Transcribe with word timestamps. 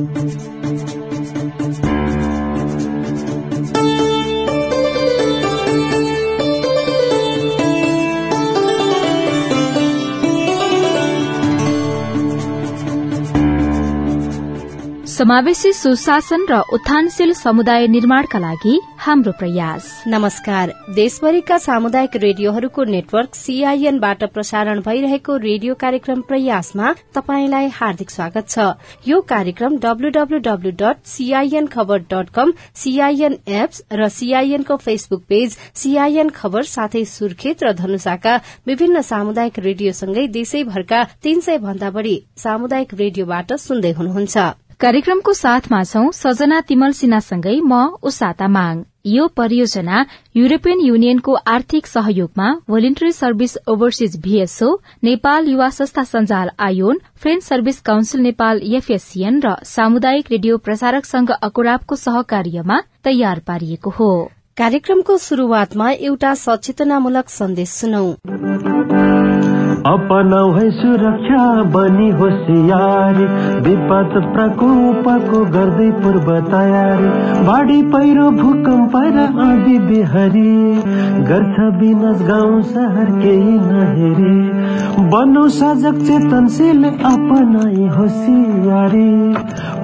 Thank 0.00 0.54
you. 0.54 0.59
समावेशी 15.20 15.72
सुशासन 15.72 16.44
र 16.48 16.58
उत्थानशील 16.72 17.32
समुदाय 17.36 17.86
निर्माणका 17.86 18.38
लागि 18.38 18.78
हाम्रो 18.98 19.32
प्रयास। 19.38 19.88
नमस्कार। 20.06 20.70
देशभरिका 20.96 21.58
सामुदायिक 21.58 22.16
रेडियोहरूको 22.16 22.84
नेटवर्क 22.84 23.34
सीआईएनबाट 23.34 24.24
प्रसारण 24.34 24.80
भइरहेको 24.86 25.36
रेडियो 25.38 25.74
कार्यक्रम 25.74 26.20
प्रयासमा 26.28 26.92
तपाईंलाई 27.14 27.68
हार्दिक 27.72 28.10
स्वागत 28.10 28.48
छ। 28.48 28.64
यो 29.08 29.20
कार्यक्रम 29.28 29.76
डब्लूडब्लूडब्लू 29.76 30.70
dot 30.80 31.04
CIN 31.06 31.66
Khabar 31.66 31.98
dot 32.08 32.30
com 32.34 32.52
CIN 32.76 33.36
apps 33.58 33.82
Facebook 34.86 35.22
page 35.28 35.58
CIN 35.74 36.28
Khabar 36.30 36.62
साथै 36.72 37.04
सुर्खेत 37.12 37.64
र 37.64 37.72
धनुषाका 37.74 38.40
विभिन्न 38.66 39.02
सामुदायिक 39.02 39.58
रेडियोसँगै 39.60 40.26
देशैभरका 40.40 41.04
तीन 41.22 41.40
सय 41.40 41.58
भन्दा 41.68 41.90
बढ़ी 41.90 42.18
सामुदायिक 42.38 42.94
रेडियोबाट 42.94 43.52
सुन्दै 43.60 43.92
हुनुहुन्छ। 43.92 44.48
कार्यक्रमको 44.80 45.32
साथमा 45.36 45.78
छौ 45.84 46.02
सजना 46.16 46.58
तिमल 46.68 46.92
सिन्हासँगै 46.98 47.56
म 47.62 47.80
उषा 48.10 48.30
तामाङ 48.36 48.78
यो 49.06 49.26
परियोजना 49.40 49.98
युरोपियन 50.36 50.80
युनियनको 50.84 51.34
आर्थिक 51.54 51.86
सहयोगमा 51.86 52.46
Voluntary 52.70 53.10
Service 53.12 53.56
Overseas 53.74 54.16
VSO 54.22 54.70
Nepal 55.04 55.48
युवा 55.48 55.68
संस्था 55.80 56.04
सञ्जाल 56.12 56.50
ion 56.68 57.00
Friends 57.20 57.44
Service 57.44 57.80
Council 57.90 58.24
Nepal 58.28 58.64
FSCN 58.80 59.40
र 59.44 59.54
सामुदायिक 59.74 60.32
रेडियो 60.32 60.58
प्रसारक 60.64 61.12
संघ 61.12 61.28
अकुराबको 61.40 62.00
सहकार्यमा 62.06 62.80
तयार 63.04 63.44
पारिएको 63.46 63.96
हो। 64.00 64.10
कार्यक्रमको 64.56 65.18
शुरूआतमा 65.28 65.90
एउटा 66.08 66.34
सचेतनामूलक 66.46 67.28
सन्देश 67.30 67.78
सुनौ। 67.80 68.06
अपनाउ 69.86 70.50
है 70.52 70.70
सुरक्षा 70.70 71.42
बनी 71.72 72.08
होसियारी 72.10 73.24
विपद 73.60 74.16
प्रकोपको 74.34 75.38
गर्दै 75.50 75.86
पूर्व 76.00 76.28
तयारी। 76.48 77.08
बाढी 77.46 77.80
पहिरो 77.92 78.28
भूकम्प 78.32 78.96
र 79.06 79.24
आदि 79.44 79.78
बिहारी। 79.78 80.52
गर्छ 81.30 81.60
विनाश 81.78 82.22
गाउँ 82.22 82.60
सहर 82.64 83.10
केही 83.20 83.56
नहेरे। 83.62 84.34
बनौ 85.10 85.46
सजग 85.50 86.02
चेतनशील 86.06 86.84
अपनाई 86.84 87.86
होसियारी 87.96 89.08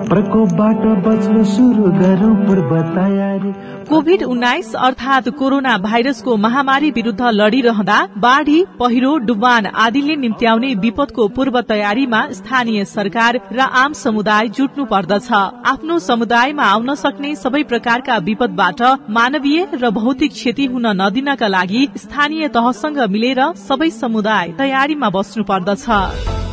प्रकोपबाट 0.09 0.85
बच्न 1.07 1.45
सुरु 1.45 1.91
गरौँ 1.95 2.35
पूर्व 2.43 2.77
तयारी। 2.93 3.55
कोभिड 3.89 4.23
उन्नाइस 4.25 4.75
अर्थात 4.77 5.29
कोरोना 5.29 5.77
भाइरसको 5.79 6.37
महामारी 6.37 6.91
विरूद्ध 6.91 7.29
लड़िरहँदा 7.33 7.99
बाढ़ी 8.19 8.65
पहिरो 8.81 9.17
डुबान 9.27 9.67
आदिले 9.87 10.15
निम्त्याउने 10.17 10.75
विपदको 10.77 11.29
पूर्व 11.29 11.61
तयारीमा 11.69 12.21
स्थानीय 12.33 12.85
सरकार 12.87 13.41
र 13.53 13.61
आम 13.81 13.93
समुदाय 13.95 14.49
जुट्नु 14.51 14.85
पर्दछ। 14.85 15.29
आफ्नो 15.73 15.99
समुदायमा 16.01 16.65
आउन 16.67 16.95
सक्ने 16.97 17.35
सबै 17.37 17.63
प्रकारका 17.65 18.17
विपदबाट 18.29 18.83
मानवीय 19.11 19.67
र 19.75 19.91
भौतिक 19.93 20.33
क्षति 20.33 20.67
हुन 20.67 20.87
नदिनका 21.01 21.49
लागि 21.49 21.83
स्थानीय 21.97 22.49
तहसँग 22.51 22.99
मिलेर 23.09 23.41
सबै 23.59 23.91
समुदाय 23.93 24.53
तयारीमा 24.59 25.11
बस्नु 25.11 25.45
पर्दछ। 25.45 25.85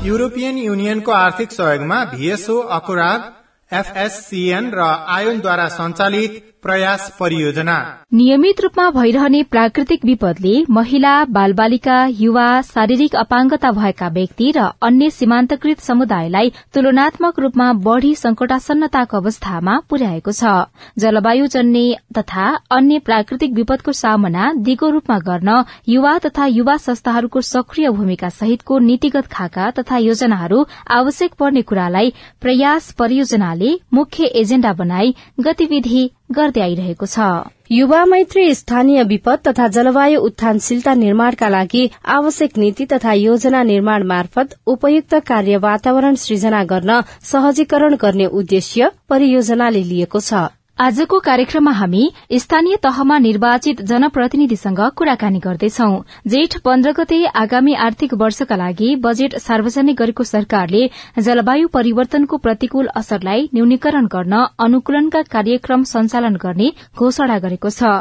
युरोपियन 0.05 0.57
युनियनको 0.59 1.11
आर्थिक 1.13 1.51
सहयोगमा 1.51 2.03
भीएसओ 2.13 2.57
अकुराग 2.77 3.31
एफएससीएन 3.71 4.71
र 4.73 4.81
आयोनद्वारा 5.09 5.67
सञ्चालित 5.75 6.52
प्रयास 6.63 7.09
परियोजना। 7.19 7.75
नियमित 8.13 8.61
रूपमा 8.61 8.89
भइरहने 8.91 9.41
प्राकृतिक 9.43 10.05
विपदले 10.05 10.53
महिला 10.69 11.13
बालबालिका 11.29 11.97
युवा 12.19 12.45
शारीरिक 12.63 13.15
अपाङ्गता 13.15 13.71
भएका 13.71 14.07
व्यक्ति 14.09 14.51
र 14.57 14.67
अन्य 14.81 15.09
सीमान्तकृत 15.09 15.79
समुदायलाई 15.81 16.51
तुलनात्मक 16.73 17.39
रूपमा 17.39 17.71
बढ़ी 17.87 18.13
संकटासन्नताको 18.15 19.17
अवस्थामा 19.17 19.77
पुर्याएको 19.89 20.31
छ। 20.31 20.53
जलवायु 20.97 21.47
जन्य 21.47 21.97
तथा 22.17 22.45
अन्य 22.71 22.99
प्राकृतिक 23.05 23.53
विपदको 23.53 23.91
सामना 23.93 24.51
दिगो 24.63 24.89
रूपमा 24.89 25.19
गर्न 25.27 25.63
युवा 25.89 26.17
तथा 26.19 26.45
युवा 26.53 26.77
संस्थाहरूको 26.85 27.41
सक्रिय 27.43 27.89
भूमिका 27.91 28.29
सहितको 28.31 28.79
नीतिगत 28.79 29.27
खाका 29.31 29.69
तथा 29.79 29.97
योजनाहरू 30.07 30.65
आवश्यक 30.93 31.33
पर्ने 31.39 31.61
कुरालाई 31.69 32.13
प्रयास 32.41 32.91
परियोजनाले 32.99 33.77
मुख्य 33.93 34.33
एजेण्डा 34.41 34.73
बनाई 34.73 35.15
गतिविधि 35.39 36.09
गर्दै 36.29 36.61
आइरहेको 36.61 37.05
छ। 37.05 37.27
युवा 37.71 38.03
मैत्री 38.05 38.43
स्थानीय 38.55 39.03
विपद 39.03 39.39
तथा 39.47 39.67
जलवायु 39.75 40.19
उत्थानशीलता 40.21 40.93
निर्माणका 40.95 41.49
लागि 41.49 41.83
आवश्यक 42.15 42.57
नीति 42.57 42.85
तथा 42.85 43.13
योजना 43.19 43.63
निर्माण 43.63 44.03
मार्फत 44.07 44.57
उपयुक्त 44.67 45.15
कार्य 45.27 45.57
वातावरण 45.67 46.15
सृजना 46.23 46.63
गर्न 46.73 46.99
सहजीकरण 47.31 47.95
गर्ने 48.01 48.25
उद्देश्य 48.41 48.91
परियोजनाले 49.09 49.83
लिएको 49.83 50.19
छ। 50.19 50.43
आजको 50.79 51.19
कार्यक्रममा 51.19 51.71
हामी 51.71 52.03
स्थानीय 52.33 52.75
तहमा 52.83 53.17
निर्वाचित 53.19 53.81
जनप्रतिनिधिसँग 53.89 54.79
कुराकानी 54.97 55.39
गर्दैछौ। 55.39 55.89
जेठ 56.27 56.55
पन्ध्र 56.65 56.91
गते 56.97 57.19
आगामी 57.41 57.73
आर्थिक 57.77 58.13
वर्षका 58.13 58.55
लागि 58.55 58.95
बजेट 59.03 59.35
सार्वजनिक 59.39 59.97
गरेको 59.97 60.23
सरकारले 60.23 60.81
जलवायु 61.19 61.67
परिवर्तनको 61.73 62.37
प्रतिकूल 62.37 62.87
असरलाई 62.95 63.47
न्यूनीकरण 63.53 64.05
गर्न 64.13 64.33
अनुकूलनका 64.59 65.21
कार्यक्रम 65.29 65.83
सञ्चालन 65.83 66.35
गर्ने 66.41 66.71
घोषणा 66.97 67.37
गरेको 67.45 67.69
छ। 67.69 67.93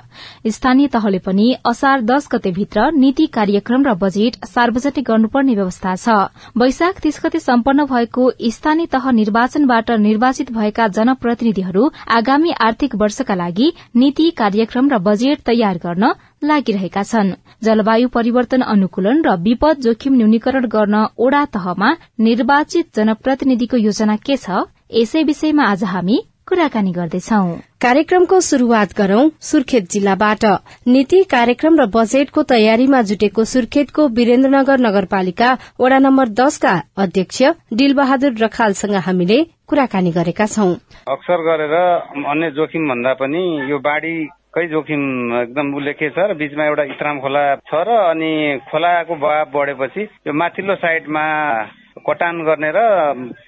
स्थानीय 0.48 0.86
तहले 0.88 1.18
पनि 1.26 1.52
असार 1.66 2.00
दश 2.08 2.28
गतेभित्र 2.32 2.88
नीति 2.96 3.26
कार्यक्रम 3.36 3.86
र 3.86 3.94
बजेट 4.00 4.40
सार्वजनिक 4.46 5.04
गर्नुपर्ने 5.10 5.54
व्यवस्था 5.54 5.94
छ। 5.96 6.16
वैशाख 6.56 7.04
तीस 7.04 7.20
गते 7.24 7.40
सम्पन्न 7.40 7.84
भएको 7.92 8.30
स्थानीय 8.50 8.86
तह 8.88 9.10
निर्वाचनबाट 9.20 9.90
निर्वाचित 10.08 10.52
भएका 10.52 10.88
जनप्रतिनिधिहरू 10.98 11.90
आगामी 12.18 12.60
आर्थिक 12.62 12.94
वर्षका 12.94 13.34
लागि 13.34 13.72
नीति 13.96 14.30
कार्यक्रम 14.38 14.90
र 14.90 14.98
बजेट 14.98 15.40
तयार 15.40 15.78
गर्न 15.78 16.12
लागिरहेका 16.44 17.02
छन्। 17.02 17.32
जलवायु 17.62 18.08
परिवर्तन 18.08 18.60
अनुकूलन 18.72 19.22
र 19.26 19.36
विपद 19.42 19.80
जोखिम 19.80 20.14
न्यूनीकरण 20.14 20.66
गर्न 20.66 21.06
ओडा 21.18 21.44
तहमा 21.54 21.90
निर्वाचित 22.20 22.86
जनप्रतिनिधिको 22.96 23.76
योजना 23.76 24.16
के 24.16 24.36
छ? 24.36 24.66
यसै 24.94 25.22
विषयमा 25.24 25.64
आज 25.64 25.84
हामी 25.84 26.18
कुराकानी 26.48 26.92
गर्दैछौ। 26.92 27.44
कार्यक्रमको 27.80 28.38
शुरूआत 28.40 28.90
गरौं 28.98 29.28
सुर्खेत 29.40 29.84
जिल्लाबाट। 29.90 30.44
नीति 30.86 31.22
कार्यक्रम 31.30 31.78
र 31.80 31.86
बजेटको 31.94 32.42
तयारीमा 32.44 33.00
जुटेको 33.10 33.44
सुर्खेतको 33.44 34.06
वीरेन्द्रनगर 34.16 34.80
नगरपालिका 34.80 35.50
वडा 35.80 35.98
नम्बर 35.98 36.28
दसका 36.36 36.74
अध्यक्ष 36.98 37.42
डिलबहादुर 37.78 38.32
रखालसँग 38.38 38.94
हामीले 39.06 39.38
कुराकानी 39.68 40.10
गरेका 40.12 40.46
छौं। 40.46 40.70
अक्सर 41.08 41.44
गरेर 41.48 41.74
अन्य 42.26 42.50
जोखिम 42.58 42.88
भन्दा 42.88 43.12
पनि 43.22 43.42
यो 43.70 43.78
बाढ़ी 43.80 44.14
कै 44.52 44.66
जोखिम 44.68 45.02
एकदम 45.38 45.74
उल्लेख्य 45.74 46.08
छ 46.10 46.26
र 46.26 46.34
बीचमा 46.40 46.64
एउटा 46.64 46.84
इतराम 46.90 47.20
खोला 47.20 47.44
छ 47.64 47.86
र 47.86 48.00
अनि 48.08 48.32
खोलाको 48.68 49.14
बहाव 49.16 49.54
बढेपछि 49.54 50.02
यो 50.26 50.32
माथिल्लो 50.34 50.74
साइडमा 50.82 51.24
कटान 51.98 52.42
गर्ने 52.44 52.70
र 52.74 52.80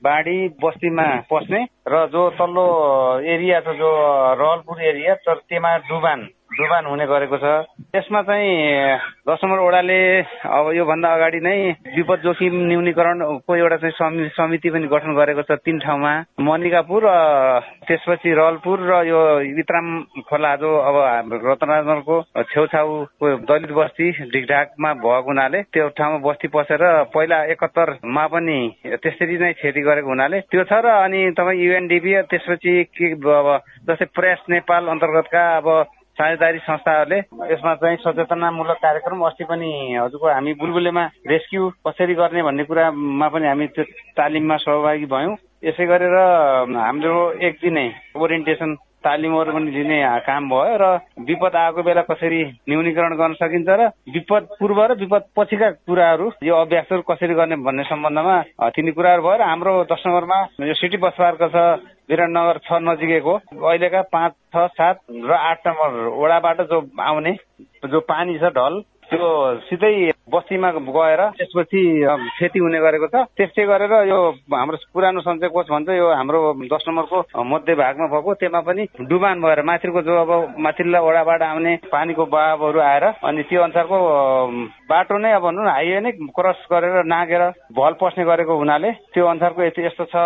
बाढी 0.05 0.39
बस्तीमा 0.63 1.07
पस्ने 1.33 1.61
र 1.89 2.07
जो 2.13 2.23
तल्लो 2.31 2.67
एरिया 3.25 3.61
छ 3.61 3.75
जो 3.75 3.91
रहलपुर 4.35 4.83
एरिया 4.83 5.15
त्यहाँ 5.25 5.79
डुबान। 5.89 6.29
डुबान 6.55 6.85
हुने 6.87 7.07
गरेको 7.07 7.37
छ। 7.37 7.45
त्यसमा 7.91 8.21
चाहिँ 8.23 8.53
दस 9.29 9.43
ओडाले 9.45 9.99
अब 10.47 10.71
योभन्दा 10.75 11.09
अगाडि 11.15 11.41
नै 11.41 11.57
विपद 11.97 12.19
जोखिम 12.23 12.55
न्यूनीकरणको 12.69 13.57
एउटा 13.57 13.77
चाहिँ 13.83 14.29
समिति 14.31 14.71
पनि 14.71 14.87
गठन 14.87 15.15
गरेको 15.15 15.43
छ 15.43 15.59
तीन 15.65 15.79
ठाउँमा। 15.81 16.13
मनिकापुर 16.41 17.03
त्यसपछि 17.87 18.31
रलपुर 18.39 18.79
र 18.87 18.93
यो 19.07 19.21
इत्राम 19.59 19.87
खोला 20.29 20.55
जो 20.63 20.71
अब 20.79 20.97
रतनगरको 21.45 22.17
छेउछाउको 22.45 23.27
दलित 23.49 23.73
बस्ती 23.73 24.11
ढिकढाकमा 24.31 24.93
भएको 24.95 25.27
हुनाले 25.27 25.63
त्यो 25.69 25.89
ठाउँमा 25.99 26.19
बस्ती 26.23 26.49
पसेर 26.55 26.83
पहिला 27.15 27.39
एकहत्तरमा 27.53 28.27
पनि 28.31 28.59
त्यसरी 29.03 29.39
नै 29.39 29.53
क्षति 29.59 29.81
गरेको 29.81 30.09
हुनाले 30.09 30.41
त्यो 30.47 30.65
छ 30.65 30.81
र 30.85 30.87
अनि 31.03 31.21
तपाईँ 31.35 31.61
युएनडिपी 31.61 32.13
त्यसपछि 32.31 32.75
के 32.95 33.13
अब 33.13 33.49
जस्तै 33.91 34.07
प्रेस 34.15 34.41
नेपाल 34.51 34.87
अन्तर्गतका 34.95 35.45
अब 35.57 35.69
साझेदारी 36.15 36.59
संस्थाहरूले 36.59 37.19
यसमा 37.53 37.75
चाहिँ 37.75 37.97
सचेतनामूलक 37.97 38.79
कार्यक्रम 38.83 39.21
अस्ति 39.27 39.45
पनि 39.45 39.71
हजुरको 39.99 40.27
हामी 40.31 40.53
बुलबुलेमा 40.61 41.05
रेस्क्यु 41.27 41.71
कसरी 41.87 42.15
गर्ने 42.15 42.43
भन्ने 42.43 42.65
कुरामा 42.65 43.29
पनि 43.29 43.47
हामी 43.47 43.67
त्यो 43.75 43.85
तालिममा 44.15 44.57
सहभागी 44.63 45.07
भयौँ। 45.11 45.35
यसै 45.65 45.87
गरेर 45.87 46.15
हाम्रो 46.79 47.15
एक 47.43 47.55
दिने 47.63 47.85
ओरिएन्टेसन 48.15 48.71
तालिमहरू 49.05 49.53
पनि 49.53 49.71
लिने 49.71 49.99
काम 50.27 50.49
भयो 50.49 50.77
र 50.77 50.85
विपद 51.23 51.57
आएको 51.57 51.83
बेला 51.83 52.03
कसरी 52.05 52.43
न्यूनीकरण 52.69 53.17
गर्न 53.17 53.35
सकिन्छ 53.37 53.69
र 53.71 53.89
विपद 54.11 54.49
पूर्व 54.61 54.83
र 54.85 54.99
विपद 55.01 55.25
पछिका 55.37 55.71
कुराहरू 55.85 56.31
यो 56.43 56.55
अभ्यासहरू 56.57 57.03
कसरी 57.05 57.35
गर्ने 57.35 57.57
भन्ने 57.63 57.85
सम्बन्धमा 57.85 58.37
तिनी 58.71 58.93
कुराहरू 58.93 59.23
भयो 59.23 59.37
र 59.37 59.43
हाम्रो 59.45 59.75
दस 59.87 60.03
नम्बरमा 60.07 60.39
यो 60.63 60.75
सिटी 60.75 60.97
बस 60.99 61.17
पार्क 61.19 61.43
छ 61.51 61.67
विराटनगर 62.05 62.59
छ 62.59 62.79
नजिकैको। 62.85 63.35
अहिलेका 63.35 64.01
पाँच 64.13 64.33
छ 64.53 64.65
सात 64.73 64.99
र 65.11 65.33
आठ 65.33 65.67
नम्बर 65.67 66.01
वडाबाट 66.15 66.61
जो 66.69 66.81
आउने 67.03 67.33
जो 67.85 68.01
पानी 68.03 68.39
छ 68.39 68.51
ढल 68.53 68.75
त्यो 69.15 69.31
सिधै 69.71 69.95
बस्तीमा 70.27 70.71
गएर 70.75 71.21
त्यसपछि 71.39 71.81
क्षति 72.35 72.59
हुने 72.59 72.79
गरेको 72.83 73.07
छ। 73.07 73.17
त्यस्तै 73.39 73.65
गरेर 73.71 73.93
यो 74.11 74.19
हाम्रो 74.51 74.77
पुरानो 74.91 75.21
सञ्चय 75.23 75.49
कोष 75.55 75.67
भन्छ 75.71 75.89
यो 75.95 76.07
हाम्रो 76.11 76.41
दस 76.67 76.85
नम्बरको 76.89 77.19
मध्य 77.45 77.75
भागमा 77.79 78.07
भएको। 78.11 78.35
त्यसमा 78.35 78.61
पनि 78.67 78.83
डुबान 79.07 79.41
भएर 79.41 79.63
माथिको 79.63 80.03
जो 80.03 80.15
अब 80.19 80.31
माथिल्ला 80.59 80.99
ओडाबाट 80.99 81.43
आउने 81.45 81.73
पानीको 81.87 82.25
बहावहरू 82.27 82.81
आएर 82.83 83.05
अनि 83.23 83.43
त्यो 83.47 83.63
अनुसारको 83.63 83.97
बाटो 84.91 85.19
नै 85.19 85.33
अब 85.33 85.43
भनौँ 85.45 85.65
न 85.65 85.69
हाइवे 85.69 86.01
नै 86.01 86.13
क्रस 86.35 86.67
गरेर 86.73 87.05
नागेर 87.07 87.43
भल 87.71 87.93
पस्ने 88.01 88.25
गरेको 88.25 88.59
हुनाले 88.59 88.91
त्यो 89.15 89.27
अनुसारको 89.27 89.63
यस्तो 89.63 90.05
छ। 90.11 90.17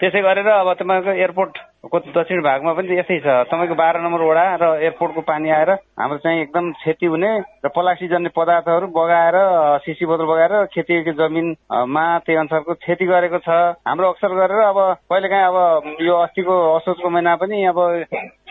त्यसै 0.00 0.20
गरेर 0.22 0.48
अब 0.48 0.72
तपाईँको 0.80 1.12
एयरपोर्ट 1.12 1.54
दक्षिण 1.84 2.40
भागमा 2.44 2.72
पनि 2.76 2.92
यस्तै 2.92 3.18
छ। 3.24 3.48
तपाईँको 3.48 3.74
बाह्र 3.74 4.00
नम्बर 4.04 4.20
वडा 4.20 4.44
र 4.60 4.64
एयरपोर्टको 4.84 5.20
पानी 5.24 5.48
आएर 5.48 5.70
हाम्रो 5.96 6.18
चाहिँ 6.20 6.40
एकदम 6.42 6.70
क्षति 6.76 7.06
हुने 7.08 7.30
र 7.64 7.68
पलासी 7.72 8.08
जन्ने 8.08 8.30
पदार्थहरू 8.36 8.86
बगाएर 8.92 9.36
सिसी 9.80 10.04
बोतल 10.04 10.28
बगाएर 10.28 10.54
खेती 10.76 11.00
जमिनमा 11.16 12.04
त्यही 12.20 12.36
अनुसारको 12.36 12.74
क्षति 12.84 13.04
गरेको 13.06 13.38
छ। 13.40 13.48
हाम्रो 13.80 14.08
अक्सर 14.12 14.28
गरेर 14.28 14.60
अब 14.60 14.78
कहिलेकाहीँ 15.08 15.44
अब 15.48 15.56
यो 16.04 16.14
अस्तिको 16.20 16.54
असोजको 16.76 17.08
महिना 17.08 17.36
पनि 17.40 17.64
अब 17.64 17.78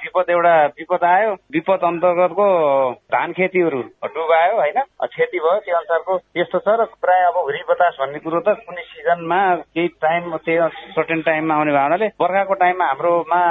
विपद 0.03 0.29
एउटा 0.29 0.55
विपद 0.79 1.03
आयो। 1.03 1.31
विपद 1.55 1.83
अन्तर्गतको 1.89 2.47
धान 3.13 3.31
खेतीहरू 3.37 3.81
डुबायो 4.15 4.55
होइन? 4.59 4.79
क्षति 5.03 5.39
भयो 5.39 5.59
त्यो 5.65 5.75
अनुसारको 5.75 6.13
यस्तो 6.37 6.59
छ 6.59 6.75
र 6.79 6.85
प्रायः 7.01 7.27
अब 7.27 7.37
हुरी 7.37 7.61
बतास 7.69 7.97
भन्ने 8.01 8.19
कुरो 8.19 8.39
त 8.39 8.55
कुनै 8.63 8.83
सिजनमा 8.91 9.39
केही 9.75 9.87
टाइम 9.99 10.37
त्यो 10.45 10.67
सर्टेन 10.95 11.21
टाइममा 11.27 11.55
आउने 11.55 11.73
भावनाले 11.73 12.07
बर्खाको 12.21 12.53
टाइममा 12.63 12.85
हाम्रोमा 12.85 13.41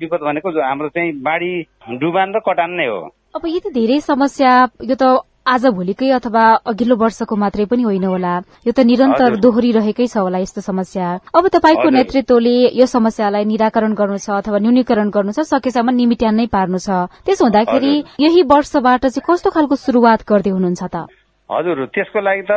विपद 0.00 0.20
भनेको 0.28 0.48
हाम्रो 0.60 0.88
चाहिँ 0.94 1.12
बाढी 1.22 1.52
डुबान 2.00 2.34
र 2.34 2.38
कटान 2.48 2.70
नै 2.80 2.86
हो। 2.86 3.00
अब 3.34 3.42
यति 3.46 3.70
धेरै 3.74 4.00
समस्या 4.00 4.50
यो 4.82 4.94
त 4.94 5.04
आज 5.46 5.64
भोलिकै 5.76 6.08
अथवा 6.16 6.42
अघिल्लो 6.72 6.96
वर्षको 6.96 7.36
मात्रै 7.36 7.64
पनि 7.68 7.82
होइन 7.84 8.04
होला। 8.08 8.32
यो 8.64 8.72
त 8.72 8.80
निरन्तर 8.80 9.36
दोहोरिरहेकै 9.44 10.06
छ 10.08 10.16
होला 10.16 10.40
यस्तो 10.40 10.60
समस्या। 10.64 11.08
अब 11.36 11.44
तपाईँको 11.52 11.88
नेतृत्वले 11.92 12.56
यो 12.80 12.86
समस्यालाई 12.88 13.44
निराकरण 13.52 13.92
गर्नु 13.92 14.16
छ 14.24 14.40
अथवा 14.40 14.58
न्यूनीकरण 14.64 15.08
गर्नु 15.12 15.36
छ 15.36 15.44
सकेसम्म 15.44 15.92
निमिट्यान 16.00 16.34
नै 16.40 16.46
पार्नु 16.48 16.80
छ। 16.80 17.12
त्यसो 17.28 17.44
हुँदाखेरि 17.44 17.92
यही 18.24 18.40
वर्षबाट 18.48 19.04
चाहिँ 19.12 19.26
कस्तो 19.28 19.52
खालको 19.52 19.76
शुरूआत 19.84 20.24
गर्दै 20.24 20.50
हुनुहुन्छ 20.56 20.82
त? 20.88 21.12
हजुर 21.52 21.92
त्यसको 21.92 22.18
लागि 22.24 22.42
त 22.48 22.52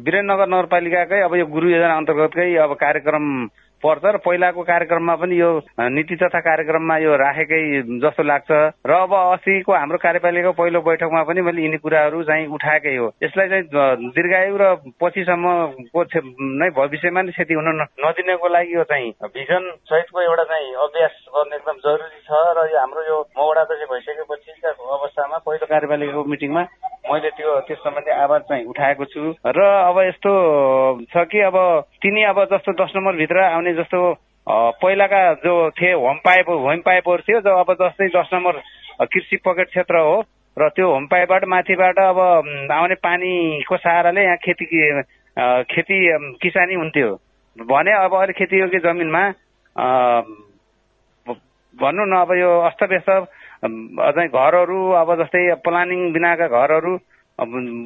वीरेन्द्रनगर 0.00 0.48
नगरपालिकाकै 0.48 1.20
अब 1.28 1.32
यो 1.36 1.44
गुरु 1.44 1.76
योजना 1.76 1.96
अन्तर्गतकै 2.00 2.48
अब 2.56 2.72
कार्यक्रम 2.80 3.24
पर्छ 3.84 4.04
र 4.04 4.16
पहिलाको 4.24 4.62
कार्यक्रममा 4.62 5.14
पनि 5.22 5.40
यो 5.40 5.50
नीति 5.90 6.16
तथा 6.16 6.40
कार्यक्रममा 6.40 6.96
यो 6.98 7.16
राखेकै 7.16 7.60
जस्तो 8.02 8.22
लाग्छ। 8.22 8.50
र 8.86 8.92
अब 9.02 9.12
अस्तिको 9.14 9.72
हाम्रो 9.72 9.98
कार्यपालिकाको 9.98 10.58
पहिलो 10.62 10.80
बैठकमा 10.82 11.22
पनि 11.28 11.40
मैले 11.42 11.62
यिनी 11.62 11.78
कुराहरू 11.82 12.22
चाहिँ 12.22 12.46
उठाएकै 12.46 12.96
हो। 12.96 13.06
यसलाई 13.22 13.48
चाहिँ 13.48 14.12
दीर्घायु 14.14 14.56
र 14.62 14.64
पछिसम्मको 15.02 16.00
नै 16.62 16.70
भविष्यमा 16.78 17.22
नै 17.22 17.32
क्षति 17.32 17.54
हुन 17.54 17.68
नदिनको 18.06 18.48
लागि 18.48 18.74
यो 18.74 18.84
चाहिँ 18.92 19.10
भिजन 19.34 19.70
सहितको 19.90 20.20
एउटा 20.22 20.44
चाहिँ 20.52 20.74
अभ्यास 20.86 21.14
गर्ने 21.34 21.56
एकदम 21.56 21.76
जरुरी 21.86 22.20
छ। 22.22 22.30
र 22.30 22.58
यो 22.70 22.78
हाम्रो 22.78 23.02
यो 23.10 23.20
मौडा 23.38 23.64
चाहिँ 23.64 23.86
भइसकेपछि 23.92 24.50
अवस्थामा 24.62 25.38
पहिलो 25.46 25.66
कार्यपालिकाको 25.66 26.24
मिटिङमा 26.32 26.62
मैले 27.04 27.30
त्यो 27.34 27.50
त्यस 27.66 27.78
सम्बन्धी 27.78 28.10
आवाज 28.10 28.40
चाहिँ 28.48 28.64
उठाएको 28.64 29.04
छु। 29.04 29.22
र 29.42 29.60
अब 29.90 29.98
यस्तो 30.06 30.32
छ 31.10 31.24
कि 31.26 31.40
अब 31.42 31.56
तिनी 31.98 32.22
अब 32.30 32.38
जस्तो 32.52 32.72
दस 32.78 32.92
नम्बरभित्र 32.96 33.38
आउने 33.42 33.72
जस्तो 33.74 34.00
पहिलाका 34.78 35.22
जो 35.42 35.54
थिए 35.70 35.92
होम 35.94 36.16
पाइप 36.24 36.48
होम 36.48 36.80
पाइपहरू 36.86 37.22
थियो 37.26 37.40
जो 37.42 37.56
अब 37.58 37.72
जस्तै 37.74 38.08
दस 38.14 38.30
नम्बर 38.34 38.54
कृषि 39.06 39.36
पकेट 39.42 39.68
क्षेत्र 39.68 39.98
हो 39.98 40.14
र 40.56 40.68
त्यो 40.76 40.86
होम 40.92 41.06
पाइपबाट 41.06 41.44
माथिबाट 41.48 41.98
अब 41.98 42.18
आउने 42.70 42.94
पानीको 43.02 43.76
सहाराले 43.76 44.22
यहाँ 44.22 44.36
खेती 44.46 44.66
खेती 45.68 45.98
किसानी 46.38 46.74
हुन्थ्यो। 46.74 47.10
भने 47.58 47.92
अब 47.98 48.14
अहिले 48.14 48.32
खेतीयोग्य 48.32 48.78
जमिनमा 48.78 49.22
भनौँ 51.76 52.06
न 52.06 52.14
अब 52.16 52.32
यो 52.36 52.50
अस्तव्यस्त 52.68 53.10
अझै 53.62 54.26
घरहरू 54.28 54.78
अब 55.00 55.08
जस्तै 55.22 55.42
प्लानिङ 55.64 56.00
बिनाका 56.12 56.46
घरहरू 56.48 56.92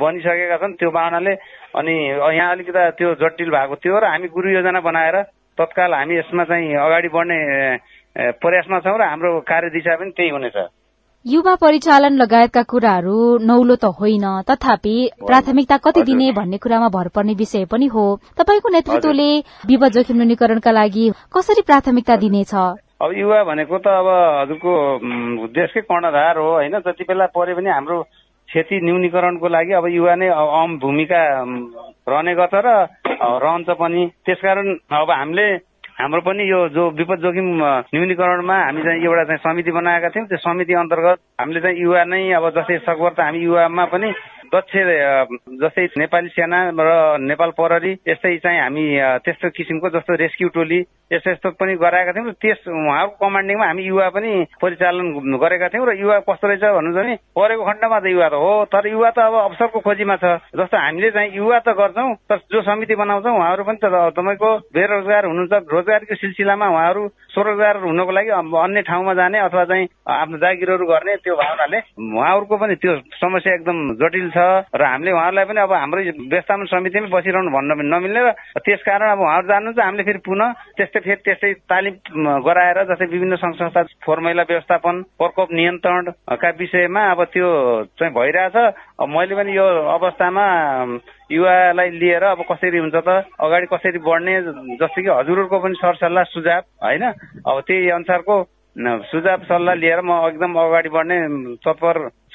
बनिसकेका 0.01 0.57
छन् 0.63 0.79
त्यो 0.81 0.91
बाहनाले। 0.91 1.35
अनि 1.77 1.95
यहाँ 2.37 2.51
अलिकति 2.53 2.91
त्यो 2.99 3.15
जटिल 3.21 3.51
भएको 3.51 3.77
थियो 3.85 3.99
र 3.99 4.05
हामी 4.13 4.29
गुरु 4.33 4.49
योजना 4.51 4.81
बनाएर 4.81 5.17
तत्काल 5.59 5.95
हामी 5.95 6.15
यसमा 6.17 6.45
चाहिँ 6.45 6.75
अगाडि 6.87 7.09
बढ्ने 7.09 7.39
प्रयासमा 8.41 8.79
छौँ 8.81 8.99
र 8.99 9.03
हाम्रो 9.05 9.31
कार्यदिशा 9.45 9.97
पनि 9.97 10.11
त्यही 10.17 10.31
हुनेछ। 10.31 10.57
युवा 11.27 11.55
परिचालन 11.61 12.17
लगायतका 12.17 12.63
कुराहरू 12.63 13.17
नौलो 13.43 13.77
त 13.77 13.91
होइन 13.99 14.27
तथापि 14.49 14.97
प्राथमिकता 15.27 15.77
कति 15.85 16.03
दिने 16.09 16.31
भन्ने 16.33 16.59
कुरामा 16.63 16.89
भर 16.89 17.09
पर्ने 17.15 17.35
विषय 17.35 17.65
पनि 17.67 17.87
हो। 17.95 18.05
तपाईँको 18.39 18.69
नेतृत्वले 18.71 19.31
विपद 19.69 19.93
जोखिम 19.93 20.17
न्यूनीकरणका 20.17 20.73
लागि 20.73 21.07
कसरी 21.35 21.63
प्राथमिकता 21.67 22.17
दिनेछ? 22.17 22.55
अब 23.01 23.13
युवा 23.13 23.43
भनेको 23.45 23.79
त 23.79 23.87
अब 23.93 24.09
हजुरको 24.41 24.73
देशकै 25.53 25.81
कर्णधार 25.85 26.39
हो 26.39 26.51
होइन? 26.51 26.79
जति 26.81 27.05
बेला 27.05 27.27
परे 27.29 27.55
पनि 27.55 27.71
हाम्रो 27.71 28.03
क्षति 28.49 28.81
न्यूनीकरणको 28.85 29.49
लागि 29.49 29.73
अब 29.77 29.87
युवा 29.93 30.15
नै 30.17 30.29
अहम 30.33 30.79
भूमिका 30.81 31.21
रहने 32.09 32.35
गर्छ 32.35 32.55
र 32.57 32.69
रहन्छ 33.21 33.69
पनि। 33.77 34.03
त्यसकारण 34.25 34.69
अब 34.97 35.11
हामीले 35.13 35.47
हाम्रो 36.01 36.21
पनि 36.25 36.45
यो 36.51 36.61
जो 36.73 36.83
विपद 36.97 37.19
जोखिम 37.21 37.47
न्यूनीकरणमा 37.93 38.57
हामी 38.65 38.83
चाहिँ 38.83 39.05
एउटा 39.05 39.25
चाहिँ 39.25 39.41
समिति 39.45 39.71
बनाएका 39.77 40.09
थियौँ। 40.17 40.27
त्यो 40.29 40.39
समिति 40.41 40.73
अन्तर्गत 40.81 41.19
हामीले 41.41 41.61
चाहिँ 41.61 41.77
युवा 41.77 42.05
नै 42.05 42.23
अब 42.33 42.49
जस्तै 42.57 42.79
सकभर 42.89 43.13
त 43.13 43.21
हामी 43.21 43.39
युवामा 43.45 43.85
पनि 43.93 44.09
दक्ष 44.53 44.75
जस्तै 45.63 45.87
नेपाली 45.99 46.29
सेना 46.29 46.59
र 46.79 46.91
नेपाल 47.21 47.51
प्रहरी 47.59 47.93
यस्तै 48.09 48.37
चाहिँ 48.45 48.61
हामी 48.61 48.85
त्यस्तो 49.25 49.49
किसिमको 49.57 49.89
जस्तो 49.97 50.15
रेस्क्यु 50.15 50.49
टोली 50.55 50.81
यस्तो 51.13 51.31
यस्तो 51.31 51.51
पनि 51.61 51.75
गराएका 51.79 52.13
थियौँ। 52.13 52.33
त्यस 52.43 52.67
उहाँहरूको 52.69 53.17
कमान्डिङमा 53.23 53.67
हामी 53.67 53.83
युवा 53.87 54.09
पनि 54.11 54.31
परिचालन 54.63 55.37
गरेका 55.39 55.69
थियौँ 55.71 55.87
र 55.87 55.93
युवा 55.99 56.19
कस्तो 56.27 56.47
रहेछ 56.47 56.63
भन्नुहुन्छ 56.63 56.97
भने 56.97 57.15
परेको 57.37 57.65
खण्डमा 57.65 57.99
त 58.01 58.07
युवा 58.11 58.29
त 58.29 58.35
हो 58.35 58.53
तर 58.71 58.87
युवा 58.91 59.11
त 59.11 59.19
अब 59.27 59.35
अवसरको 59.47 59.79
खोजीमा 59.87 60.17
छ। 60.17 60.25
जस्तो 60.57 60.77
हामीले 60.77 61.11
चाहिँ 61.11 61.31
युवा 61.37 61.59
त 61.63 61.69
गर्छौँ 61.79 62.15
तर 62.27 62.39
जो 62.51 62.63
समिति 62.63 62.95
बनाउँछौँ 62.97 63.35
उहाँहरू 63.39 63.65
पनि 63.65 63.79
त 63.83 63.87
तपाईँको 64.19 64.51
बेरोजगार 64.75 65.25
हुनुहुन्छ 65.27 65.55
रोजगारको 65.75 66.15
सिलसिलामा 66.17 66.67
उहाँहरू 66.75 67.03
स्वरोजगार 67.35 67.77
हुनको 67.87 68.13
लागि 68.13 68.31
अन्य 68.35 68.83
ठाउँमा 68.83 69.15
जाने 69.15 69.39
अथवा 69.47 69.65
चाहिँ 69.71 69.87
आफ्नो 70.11 70.37
जागिरहरू 70.43 70.87
गर्ने 70.87 71.17
त्यो 71.23 71.35
भावनाले 71.37 71.79
उहाँहरूको 72.03 72.57
पनि 72.57 72.75
त्यो 72.83 72.93
समस्या 73.23 73.55
एकदम 73.55 73.79
जटिल 74.03 74.27
छ। 74.35 74.36
र 74.37 74.83
हामीले 74.83 75.13
उहाँहरूलाई 75.13 75.45
पनि 75.45 75.61
अब 75.61 75.73
हाम्रो 75.73 76.01
व्यवस्थापन 76.03 76.65
समितिमै 76.67 77.09
बसिरहनु 77.09 77.51
भन्न 77.51 77.71
नमिल्ने 77.87 78.21
र 78.21 78.33
त्यसकारण 78.59 79.11
अब 79.11 79.21
उहाँहरू 79.21 79.47
जानुहुन्छ 79.49 79.79
हामीले 79.79 80.03
फेरि 80.03 80.21
पुनः 80.25 80.53
त्यस्तै 80.77 81.01
फेरि 81.01 81.23
त्यस्तै 81.25 81.53
तालिम 81.65 81.95
गराएर 82.43 82.79
जस्तै 82.91 83.07
विभिन्न 83.07 83.37
सङ्घ 83.37 83.55
संस्था 83.57 83.83
फोहोर 84.03 84.21
मैला 84.21 84.43
व्यवस्थापन 84.43 85.03
प्रकोप 85.19 85.49
नियन्त्रणका 85.53 86.51
विषयमा 86.59 87.03
अब 87.11 87.25
त्यो 87.33 87.49
चाहिँ 87.95 88.13
भइरहेछ। 88.13 88.57
मैले 89.07 89.35
पनि 89.35 89.57
यो 89.57 89.67
अवस्थामा 89.95 90.45
युवालाई 91.31 91.91
लिएर 91.91 92.25
अब 92.25 92.43
कसरी 92.51 92.79
हुन्छ 92.79 92.97
त 92.97 93.09
अगाडि 93.39 93.67
कसरी 93.67 93.99
बढ्ने 93.99 94.35
जस्तो 94.77 95.03
कि 95.03 95.09
हजुरहरूको 95.09 95.59
पनि 95.59 95.75
सरसल्लाह 95.81 96.25
सुझाव 96.35 96.63
होइन? 96.85 97.05
अब 97.47 97.57
त्यही 97.67 97.91
अनुसारको 97.91 98.37
सुझाव 98.77 99.39
सल्लाह 99.49 99.75
लिएर 99.75 100.01
म 100.05 100.11
एकदम 100.29 100.53
अगाडि 100.53 100.89
बढ्ने 100.93 101.17
तत्पर 101.65 101.95
छु 102.09 102.26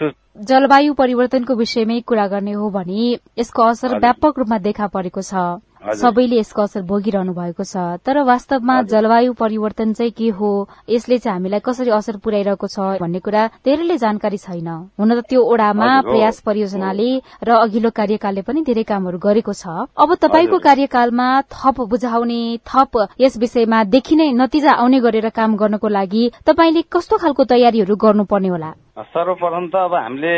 जलवायु 0.41 0.93
परिवर्तनको 0.93 1.55
विषयमै 1.55 1.99
कुरा 2.01 2.27
गर्ने 2.27 2.51
हो 2.51 2.69
भने 2.69 3.19
यसको 3.39 3.63
असर 3.63 3.99
व्यापक 3.99 4.39
रूपमा 4.39 4.57
देखा 4.57 4.87
परेको 4.87 5.21
छ। 5.21 5.33
सबैले 5.81 6.37
यसको 6.37 6.61
असर 6.61 6.81
भोगिरहनु 6.85 7.33
भएको 7.33 7.63
छ। 7.65 7.97
तर 8.05 8.21
वास्तवमा 8.21 8.81
जलवायु 8.85 9.33
परिवर्तन 9.33 9.93
चाहिँ 9.97 10.11
के 10.13 10.29
हो? 10.29 10.69
यसले 10.89 11.17
चाहिँ 11.17 11.33
हामीलाई 11.41 11.59
कसरी 11.65 11.89
असर 11.89 12.17
पुर्याइरहेको 12.21 12.67
छ 12.69 13.01
भन्ने 13.01 13.19
कुरा 13.19 13.65
धेरैले 13.65 13.97
जानकारी 13.97 14.37
छैन। 14.37 14.69
हुन 14.93 15.09
त 15.17 15.25
त्यो 15.25 15.41
ओडामा 15.41 15.89
प्रयास 16.05 16.41
परियोजनाले 16.45 17.09
र 17.41 17.49
अघिल्लो 17.65 17.89
कार्यकालले 17.97 18.41
पनि 18.45 18.61
धेरै 18.61 18.83
कामहरू 18.85 19.17
गरेको 19.17 19.53
छ। 19.57 19.89
अब 19.97 20.09
तपाईँको 20.21 20.57
कार्यकालमा 20.61 21.27
थप 21.49 21.77
बुझाउने 21.89 22.41
थप 22.61 22.93
यस 23.17 23.41
विषयमा 23.41 23.83
देखि 23.89 24.15
नै 24.21 24.29
नतिजा 24.37 24.71
आउने 24.85 24.99
गरेर 25.01 25.29
काम 25.33 25.57
गर्नको 25.57 25.87
लागि 25.89 26.23
तपाईँले 26.45 26.81
कस्तो 26.93 27.17
खालको 27.17 27.43
तयारीहरू 27.49 27.95
गर्नुपर्ने 27.97 28.49
होला? 28.53 28.71
सर्वप्रथम 29.01 29.65
त 29.73 29.75
अब 29.89 29.93
हामीले 29.97 30.35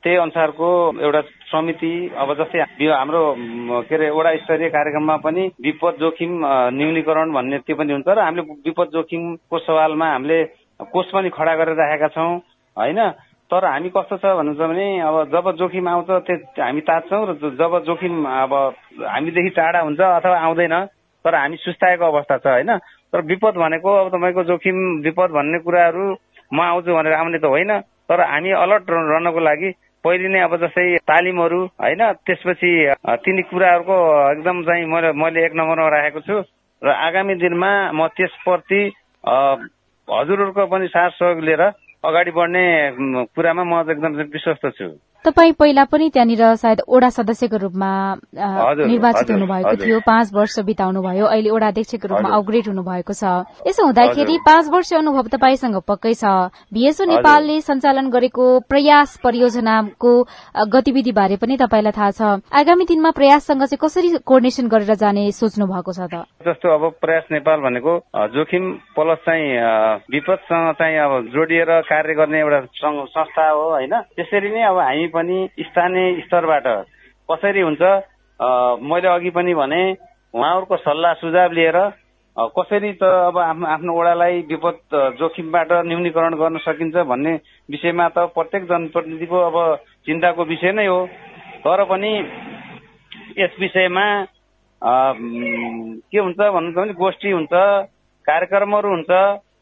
त्यही 0.00 0.16
अनुसारको 0.16 0.68
एउटा 1.02 1.20
समिति 1.46 1.90
अब 2.18 2.32
जस्तै 2.34 2.58
हाम्रो 2.90 3.22
के 3.86 3.94
अरे 3.94 4.10
वडा 4.10 4.30
स्तरीय 4.36 4.68
कार्यक्रममा 4.68 5.16
पनि 5.22 5.42
विपद 5.62 5.96
जोखिम 6.00 6.32
न्यूनीकरण 6.74 7.32
भन्ने 7.32 7.58
त्यो 7.62 7.76
पनि 7.76 7.92
हुन्छ। 7.92 8.08
र 8.08 8.18
हामीले 8.18 8.42
विपद 8.66 8.88
जोखिमको 8.92 9.58
सवालमा 9.58 10.06
हामीले 10.08 10.38
कोष 10.90 11.06
पनि 11.14 11.30
खडा 11.30 11.54
गरेर 11.54 11.76
राखेका 11.76 12.08
छौँ 12.08 12.34
होइन? 12.76 13.00
तर 13.50 13.64
हामी 13.64 13.88
कस्तो 13.94 14.16
छ 14.18 14.26
भन्नुहुन्छ 14.26 14.58
भने 14.60 14.86
अब 15.00 15.16
जब 15.30 15.50
जोखिम 15.56 15.88
आउँछ 15.88 16.10
त्यो 16.26 16.36
हामी 16.58 16.80
तात्छौँ 16.82 17.22
र 17.26 17.32
जब 17.54 17.78
जोखिम 17.86 18.14
अब 18.26 18.52
हामीदेखि 19.06 19.50
टाढा 19.54 19.80
हुन्छ 19.80 20.00
अथवा 20.00 20.38
आउँदैन 20.42 20.74
तर 21.24 21.34
हामी 21.36 21.56
सुस्ताएको 21.62 22.04
अवस्था 22.04 22.36
छ 22.38 22.46
होइन? 22.48 22.76
तर 23.12 23.22
विपद 23.22 23.54
भनेको 23.56 23.90
अब 23.94 24.08
तपाईँको 24.10 24.42
जोखिम 24.44 24.76
विपद 25.00 25.30
भन्ने 25.30 25.58
कुराहरू 25.62 26.06
म 26.50 26.60
आउँछु 26.60 26.90
भनेर 26.90 27.12
आउने 27.14 27.38
त 27.38 27.44
होइन 27.46 27.72
तर 28.10 28.20
हामी 28.20 28.50
अलर्ट 28.50 28.90
रहनको 28.90 29.40
लागि 29.40 29.70
पहिले 30.06 30.28
नै 30.30 30.40
अब 30.40 30.52
जस्तै 30.62 30.86
तालिमहरू 31.10 31.60
होइन 31.82 32.02
त्यसपछि 32.26 32.70
तिनी 33.24 33.42
कुराहरूको 33.50 33.96
एकदम 34.26 34.62
चाहिँ 34.64 34.84
मैले 34.86 35.10
मैले 35.18 35.44
एक 35.44 35.54
नम्बरमा 35.58 35.88
राखेको 35.90 36.20
छु। 36.26 36.36
र 36.82 36.88
आगामी 37.02 37.34
दिनमा 37.42 37.70
म 37.92 38.06
त्यसप्रति 38.14 38.80
हजुरहरूको 40.08 40.66
पनि 40.68 40.86
साथ 40.88 41.10
सहयोग 41.16 41.40
लिएर 41.42 41.62
अगाडि 42.04 42.30
बढ्ने 42.38 42.64
कुरामा 43.34 43.64
म 43.64 43.82
एकदम 43.90 44.12
विश्वस्त 44.30 44.66
छु। 44.78 44.88
तपाईँ 45.26 45.52
पहिला 45.58 45.84
पनि 45.90 46.08
त्यहाँनिर 46.14 46.54
सायद 46.54 46.80
ओडा 46.86 47.08
सदस्यको 47.10 47.56
रूपमा 47.58 47.90
निर्वाचित 48.86 49.30
हुनुभएको 49.30 49.74
थियो 49.82 49.98
पाँच 50.06 50.30
वर्ष 50.34 50.58
बिताउनु 50.62 51.02
भयो 51.02 51.26
अहिले 51.26 51.50
ओडा 51.50 51.66
अध्यक्षको 51.74 52.06
रूपमा 52.06 52.30
अपग्रेड 52.36 52.66
हुनुभएको 52.70 53.12
छ। 53.12 53.24
यसो 53.66 53.82
हुँदाखेरि 53.84 54.36
पाँच 54.46 54.64
वर्ष 54.70 54.92
अनुभव 55.02 55.26
तपाईँसँग 55.34 55.76
पक्कै 55.82 56.14
छ। 56.14 56.54
बीएसओ 56.70 57.04
नेपालले 57.10 57.60
सञ्चालन 57.60 58.06
गरेको 58.14 58.44
प्रयास 58.70 59.18
परियोजनाको 59.24 60.12
गतिविधि 60.70 61.12
बारे 61.12 61.36
पनि 61.42 61.56
तपाईँलाई 61.58 61.92
थाहा 61.98 62.10
छ। 62.14 62.22
आगामी 62.54 62.84
दिनमा 62.86 63.10
प्रयाससँग 63.10 63.66
चाहिँ 63.66 63.82
कसरी 63.82 64.08
कोर्डिनेसन 64.22 64.68
गरेर 64.70 64.94
जाने 64.94 65.26
सोच्नु 65.34 65.66
भएको 65.66 65.92
छ 65.92 66.06
त? 66.06 66.22
जस्तो 66.46 66.66
अब 66.70 66.82
प्रयास 67.02 67.26
नेपाल 67.34 67.58
भनेको 67.66 67.92
जोखिम 68.30 68.64
प्लस 68.94 69.18
चाहिँ 69.26 70.06
विपदसँग 70.06 70.72
चाहिँ 70.78 70.96
अब 71.02 71.12
जोडिएर 71.34 71.70
कार्य 71.90 72.14
गर्ने 72.14 72.38
एउटा 72.40 72.60
संस्था 72.78 73.48
हो 73.50 73.64
होइन? 73.74 73.94
त्यसरी 74.14 74.50
नै 74.54 74.62
अब 74.70 74.78
हामी 74.78 75.06
पनि 75.16 75.38
स्थानीय 75.60 76.20
स्तरबाट 76.22 76.66
कसरी 77.28 77.60
हुन्छ 77.60 77.82
मैले 78.86 79.08
अघि 79.08 79.30
पनि 79.36 79.54
भने 79.54 79.82
उहाँहरूको 80.34 80.76
सल्लाह 80.78 81.14
सुझाव 81.20 81.52
लिएर 81.58 81.78
कसरी 82.36 82.92
त 83.00 83.02
अब 83.02 83.38
आफ्नो 83.38 83.92
वडालाई 83.98 84.40
विपद 84.48 84.78
जोखिमबाट 85.18 85.72
न्यूनीकरण 85.88 86.34
गर्न 86.36 86.58
सकिन्छ 86.64 86.96
भन्ने 87.10 87.32
विषयमा 87.68 88.08
त 88.08 88.26
प्रत्येक 88.34 88.64
जनप्रतिनिधिको 88.68 89.38
अब 89.40 89.56
चिन्ताको 90.06 90.44
विषय 90.44 90.72
नै 90.72 90.86
हो। 90.86 90.98
तर 91.64 91.84
पनि 91.90 92.12
यस 93.38 93.56
विषयमा 93.60 94.06
के 94.82 96.18
हुन्छ 96.18 96.36
भन्नुहुन्छ 96.36 96.76
भने 96.76 96.92
गोष्ठी 97.00 97.30
हुन्छ 97.30 97.52
कार्यक्रमहरू 98.26 98.88
हुन्छ 98.90 99.10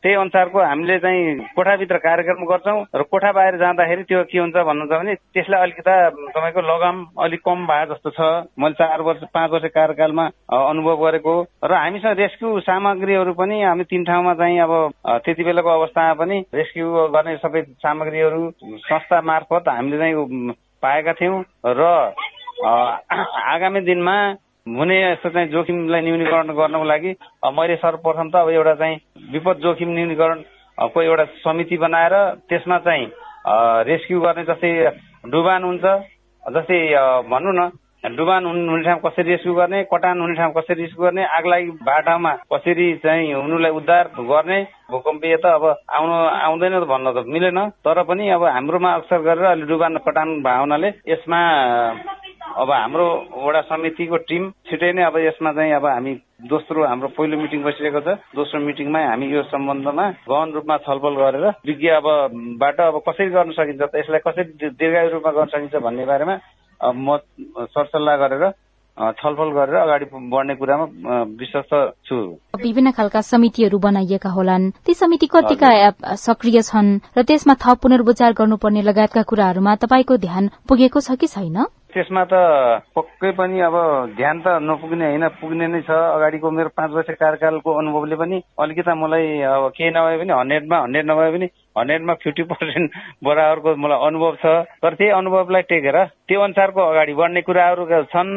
त्यही 0.05 0.15
अनुसारको 0.15 0.59
हामीले 0.61 0.99
चाहिँ 1.01 1.49
कोठाभित्र 1.57 1.97
कार्यक्रम 1.97 2.45
गर्छौँ 2.45 2.85
र 2.93 3.03
कोठा 3.09 3.31
बाहिर 3.33 3.57
जाँदाखेरि 3.57 4.03
त्यो 4.05 4.23
के 4.29 4.39
हुन्छ 4.39 4.53
भन्नुहुन्छ 4.53 4.93
भने 4.93 5.15
त्यसलाई 5.33 5.61
अलिकता 5.65 5.95
तपाईँको 6.37 6.61
लगाम 6.61 6.97
अलिक 7.25 7.41
कम 7.41 7.65
भए 7.65 7.85
जस्तो 7.89 8.11
छ। 8.13 8.21
मैले 8.61 8.77
चार 8.77 9.01
वर्ष 9.01 9.23
पाँच 9.33 9.51
वर्ष 9.51 9.65
कार्यकालमा 9.73 10.25
अनुभव 10.53 10.97
गरेको 11.05 11.35
र 11.65 11.73
हामीसँग 11.73 12.21
रेस्क्यु 12.21 12.61
सामग्रीहरू 12.61 13.33
पनि 13.33 13.63
हामी 13.63 13.85
तिन 13.89 14.05
ठाउँमा 14.05 14.35
चाहिँ 14.37 14.61
अब 14.61 14.73
त्यति 15.25 15.45
बेलाको 15.45 15.71
अवस्थामा 15.73 16.15
पनि 16.21 16.37
रेस्क्यु 16.53 16.87
गर्ने 17.17 17.37
सबै 17.41 17.63
सामग्रीहरू 17.81 18.43
संस्था 18.85 19.21
मार्फत 19.25 19.69
हामीले 19.69 19.99
चाहिँ 19.99 20.53
पाएका 20.85 21.13
थियौँ। 21.17 21.43
र 21.65 21.83
आगामी 22.65 23.81
दिनमा 23.81 24.17
हुने 24.67 24.97
चाहिँ 25.23 25.49
जोखिमलाई 25.49 26.01
न्यूनीकरण 26.01 26.49
गर्नको 26.57 26.85
लागि 26.85 27.11
मैले 27.53 27.77
सर्वप्रथम 27.77 28.29
त 28.33 28.37
अब 28.37 28.49
एउटा 28.51 28.75
चाहिँ 28.81 28.97
विपद 29.33 29.57
जोखिम 29.61 29.89
न्यूनीकरणको 29.93 31.03
एउटा 31.03 31.25
समिति 31.45 31.77
बनाएर 31.85 32.15
त्यसमा 32.49 32.79
चाहिँ 32.89 33.07
रेस्क्यु 33.89 34.21
गर्ने 34.21 34.45
जस्तै 34.49 34.73
डुबान 35.29 35.65
हुन्छ। 35.65 35.85
जस्तै 36.45 36.81
भनौँ 37.29 37.53
न 37.53 38.17
डुबान 38.17 38.45
हुने 38.47 38.83
ठाउँ 38.85 39.01
कसरी 39.05 39.31
रेस्क्यु 39.31 39.55
गर्ने 39.55 39.83
कटान 39.93 40.21
हुने 40.21 40.35
ठाउँ 40.35 40.53
कसरी 40.57 40.81
रेस्क्यु 40.81 41.05
गर्ने 41.05 41.25
आगलागी 41.37 41.71
बाटामा 41.85 42.33
कसरी 42.53 42.89
चाहिँ 43.05 43.33
हुनुलाई 43.35 43.73
उद्धार 43.81 44.11
गर्ने 44.17 44.61
भूकम्पीय 44.91 45.37
त 45.45 45.47
अब 45.61 45.65
आउनु 45.93 46.17
आउँदैन 46.41 46.81
त 46.81 46.85
भन्न 46.89 47.13
त 47.13 47.25
मिलेन। 47.29 47.61
तर 47.85 48.03
पनि 48.09 48.29
अब 48.33 48.45
हाम्रोमा 48.49 48.93
अक्सर 48.95 49.21
गरेर 49.29 49.45
अहिले 49.45 49.67
डुबान 49.69 49.97
कटान 50.05 50.29
भावनाले 50.43 50.89
यसमा 51.13 51.41
अब 52.45 52.71
हाम्रो 52.71 53.07
वडा 53.45 53.61
समितिको 53.67 54.17
टिम 54.29 54.43
छिटै 54.69 54.93
नै 54.93 55.03
अब 55.03 55.17
यसमा 55.19 55.53
चाहिँ 55.53 55.73
अब 55.75 55.87
हामी 55.87 56.13
दोस्रो 56.45 56.85
हाम्रो 56.87 57.09
पहिलो 57.17 57.37
मिटिङ 57.41 57.61
बसिरहेको 57.65 58.01
छ। 58.01 58.09
दोस्रो 58.37 58.61
मिटिङमा 58.61 59.01
हामी 59.01 59.27
यो 59.33 59.43
सम्बन्धमा 59.49 60.05
गहन 60.29 60.53
रूपमा 60.53 60.77
छलफल 60.87 61.15
गरेर 61.23 61.47
विज्ञ 61.67 61.89
अब 61.99 62.07
बाट 62.61 62.81
अब 62.81 63.01
कसरी 63.09 63.31
गर्न 63.33 63.51
सकिन्छ 63.59 63.81
त 63.81 63.95
यसलाई 63.97 64.23
कसरी 64.29 64.71
दीर्घायु 64.77 65.09
रूपमा 65.15 65.33
गर्न 65.33 65.49
सकिन्छ 65.55 65.75
भन्ने 65.83 66.05
बारेमा 66.05 66.37
म 66.81 67.17
सरसल्लाह 67.75 68.17
गरेर 68.23 68.45
छलफल 68.97 69.51
गरेर 69.51 69.77
अगाडि 69.77 70.07
बढ्ने 70.15 70.55
कुरामा 70.55 70.85
विश्वस्त 71.35 71.73
छु। 72.07 72.17
विभिन्न 72.63 72.91
खालका 72.95 73.21
समितिहरू 73.27 73.79
बनाइएका 73.83 74.31
होलान्। 74.31 74.71
ती 74.87 74.95
समिति 74.95 75.27
कतिका 75.27 75.71
सक्रिय 76.15 76.63
छन् 76.63 76.99
र 77.19 77.23
त्यसमा 77.27 77.55
थप 77.59 77.79
पुनर्विचार 77.83 78.33
गर्नुपर्ने 78.39 78.83
लगायतका 78.87 79.23
कुराहरूमा 79.27 79.75
तपाईँको 79.83 80.17
ध्यान 80.27 80.45
पुगेको 80.69 81.01
छ 81.01 81.19
कि 81.19 81.27
छैन? 81.27 81.67
त्यसमा 81.95 82.23
त 82.27 82.35
पक्कै 82.97 83.31
पनि 83.39 83.61
अब 83.63 83.77
ध्यान 84.19 84.41
त 84.43 84.47
नपुग्ने 84.63 85.07
होइन 85.07 85.27
पुग्ने 85.41 85.67
नै 85.67 85.81
छ। 85.83 85.91
अगाडिको 85.91 86.51
मेरो 86.51 86.71
पाँच 86.75 86.91
वर्ष 86.91 87.11
कार्यकालको 87.15 87.71
अनुभवले 87.73 88.17
पनि 88.17 88.41
अलिकता 88.59 88.95
मलाई 88.95 89.27
अब 89.47 89.69
केही 89.77 89.91
नभए 89.91 90.17
पनि 90.19 90.33
हन्ड्रेडमा 90.35 90.79
हन्ड्रेड 90.83 91.07
नभए 91.11 91.31
पनि 91.35 91.47
हन्ड्रेडमा 91.79 92.15
फिफ्टी 92.23 92.43
पर्सेन्ट 92.51 92.91
बराबरको 93.25 93.77
मलाई 93.77 93.99
अनुभव 94.07 94.35
छ। 94.43 94.45
तर 94.83 94.95
त्यही 94.95 95.11
अनुभवलाई 95.21 95.63
टेकेर 95.71 95.99
त्यो 96.29 96.41
अनुसारको 96.41 96.81
अगाडि 96.83 97.15
बढ्ने 97.15 97.41
कुराहरू 97.47 97.85
छन् 98.11 98.33